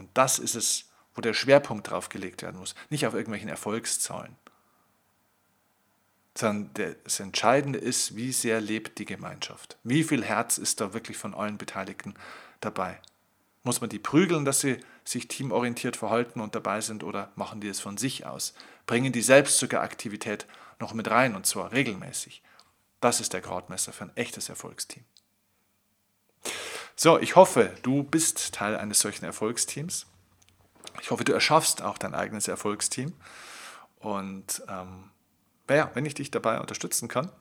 Und 0.00 0.08
das 0.14 0.38
ist 0.38 0.54
es, 0.54 0.86
wo 1.14 1.20
der 1.20 1.34
Schwerpunkt 1.34 1.90
drauf 1.90 2.08
gelegt 2.08 2.40
werden 2.42 2.58
muss, 2.58 2.74
nicht 2.88 3.06
auf 3.06 3.12
irgendwelchen 3.12 3.50
Erfolgszahlen. 3.50 4.34
Sondern 6.34 6.96
das 7.04 7.20
Entscheidende 7.20 7.78
ist, 7.78 8.16
wie 8.16 8.32
sehr 8.32 8.62
lebt 8.62 8.98
die 8.98 9.04
Gemeinschaft. 9.04 9.76
Wie 9.84 10.02
viel 10.02 10.24
Herz 10.24 10.56
ist 10.56 10.80
da 10.80 10.94
wirklich 10.94 11.18
von 11.18 11.34
allen 11.34 11.58
Beteiligten 11.58 12.14
dabei? 12.60 12.98
Muss 13.62 13.82
man 13.82 13.90
die 13.90 13.98
prügeln, 13.98 14.46
dass 14.46 14.60
sie 14.60 14.78
sich 15.04 15.28
teamorientiert 15.28 15.98
verhalten 15.98 16.40
und 16.40 16.54
dabei 16.54 16.80
sind 16.80 17.04
oder 17.04 17.30
machen 17.36 17.60
die 17.60 17.68
es 17.68 17.80
von 17.80 17.98
sich 17.98 18.24
aus? 18.24 18.54
Bringen 18.86 19.12
die 19.12 19.20
selbst 19.20 19.58
sogar 19.58 19.82
Aktivität 19.82 20.46
noch 20.78 20.94
mit 20.94 21.10
rein 21.10 21.36
und 21.36 21.44
zwar 21.44 21.72
regelmäßig? 21.72 22.42
Das 23.02 23.20
ist 23.20 23.34
der 23.34 23.42
Gradmesser 23.42 23.92
für 23.92 24.04
ein 24.04 24.16
echtes 24.16 24.48
Erfolgsteam. 24.48 25.04
So, 27.02 27.18
ich 27.18 27.34
hoffe, 27.34 27.72
du 27.80 28.02
bist 28.02 28.52
Teil 28.52 28.76
eines 28.76 29.00
solchen 29.00 29.24
Erfolgsteams. 29.24 30.04
Ich 31.00 31.10
hoffe, 31.10 31.24
du 31.24 31.32
erschaffst 31.32 31.80
auch 31.80 31.96
dein 31.96 32.12
eigenes 32.12 32.46
Erfolgsteam. 32.46 33.14
Und 34.00 34.62
ähm, 34.68 35.04
ja, 35.70 35.90
wenn 35.94 36.04
ich 36.04 36.12
dich 36.12 36.30
dabei 36.30 36.60
unterstützen 36.60 37.08
kann, 37.08 37.32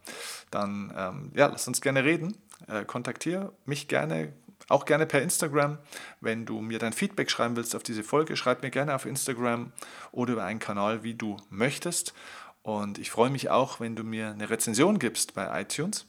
dann 0.49 0.93
ähm, 0.95 1.31
ja, 1.35 1.47
lass 1.47 1.67
uns 1.67 1.81
gerne 1.81 2.05
reden. 2.05 2.37
Äh, 2.69 2.85
kontaktiere 2.85 3.51
mich 3.65 3.89
gerne, 3.89 4.31
auch 4.69 4.85
gerne 4.85 5.05
per 5.05 5.21
Instagram. 5.21 5.77
Wenn 6.21 6.45
du 6.45 6.61
mir 6.61 6.79
dein 6.79 6.93
Feedback 6.93 7.29
schreiben 7.29 7.57
willst 7.57 7.75
auf 7.75 7.83
diese 7.83 8.05
Folge, 8.05 8.37
schreib 8.37 8.63
mir 8.63 8.71
gerne 8.71 8.95
auf 8.95 9.05
Instagram 9.05 9.73
oder 10.13 10.31
über 10.31 10.45
einen 10.45 10.59
Kanal, 10.59 11.03
wie 11.03 11.15
du 11.15 11.35
möchtest. 11.49 12.13
Und 12.61 12.97
ich 12.97 13.11
freue 13.11 13.29
mich 13.29 13.49
auch, 13.49 13.81
wenn 13.81 13.97
du 13.97 14.05
mir 14.05 14.29
eine 14.29 14.49
Rezension 14.49 14.99
gibst 14.99 15.33
bei 15.33 15.61
iTunes. 15.61 16.05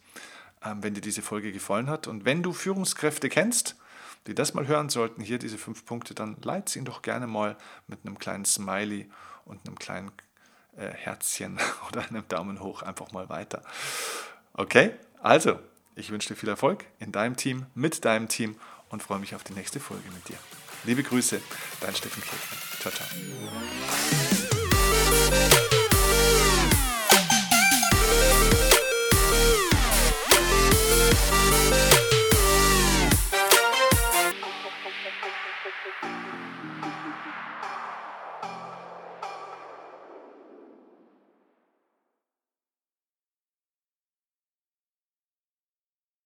Ähm, 0.65 0.83
wenn 0.83 0.95
dir 0.95 1.01
diese 1.01 1.23
Folge 1.23 1.53
gefallen 1.53 1.89
hat. 1.89 2.07
Und 2.07 2.25
wenn 2.25 2.43
du 2.43 2.53
Führungskräfte 2.53 3.29
kennst, 3.29 3.77
die 4.27 4.35
das 4.35 4.53
mal 4.53 4.67
hören 4.67 4.91
sollten, 4.91 5.23
hier 5.23 5.39
diese 5.39 5.57
fünf 5.57 5.87
Punkte, 5.87 6.15
dann 6.15 6.37
leite 6.43 6.71
sie 6.71 6.85
doch 6.85 7.01
gerne 7.03 7.27
mal 7.27 7.57
mit 7.87 8.01
einem 8.05 8.19
kleinen 8.19 8.45
Smiley 8.45 9.11
und 9.47 9.67
einem 9.67 9.79
kleinen 9.79 10.13
äh, 10.77 10.91
Herzchen 10.91 11.59
oder 11.89 12.07
einem 12.07 12.29
Daumen 12.29 12.61
hoch 12.61 12.83
einfach 12.83 13.13
mal 13.13 13.29
weiter. 13.29 13.63
Okay, 14.53 14.93
also 15.23 15.59
ich 15.95 16.11
wünsche 16.11 16.29
dir 16.29 16.37
viel 16.37 16.49
Erfolg 16.49 16.85
in 16.99 17.13
deinem 17.13 17.37
Team, 17.37 17.67
mit 17.75 18.05
deinem 18.05 18.29
Team 18.29 18.57
und 18.91 19.03
freue 19.03 19.19
mich 19.19 19.35
auf 19.35 19.45
die 19.45 19.55
nächste 19.55 19.81
Folge 19.81 20.11
mit 20.11 20.29
dir. 20.29 20.37
Liebe 20.85 21.03
Grüße, 21.03 21.41
dein 21.81 21.95
Steffen 21.95 22.23
Kirchner. 22.23 22.59
Ciao, 22.81 22.93
ciao. 25.71 25.80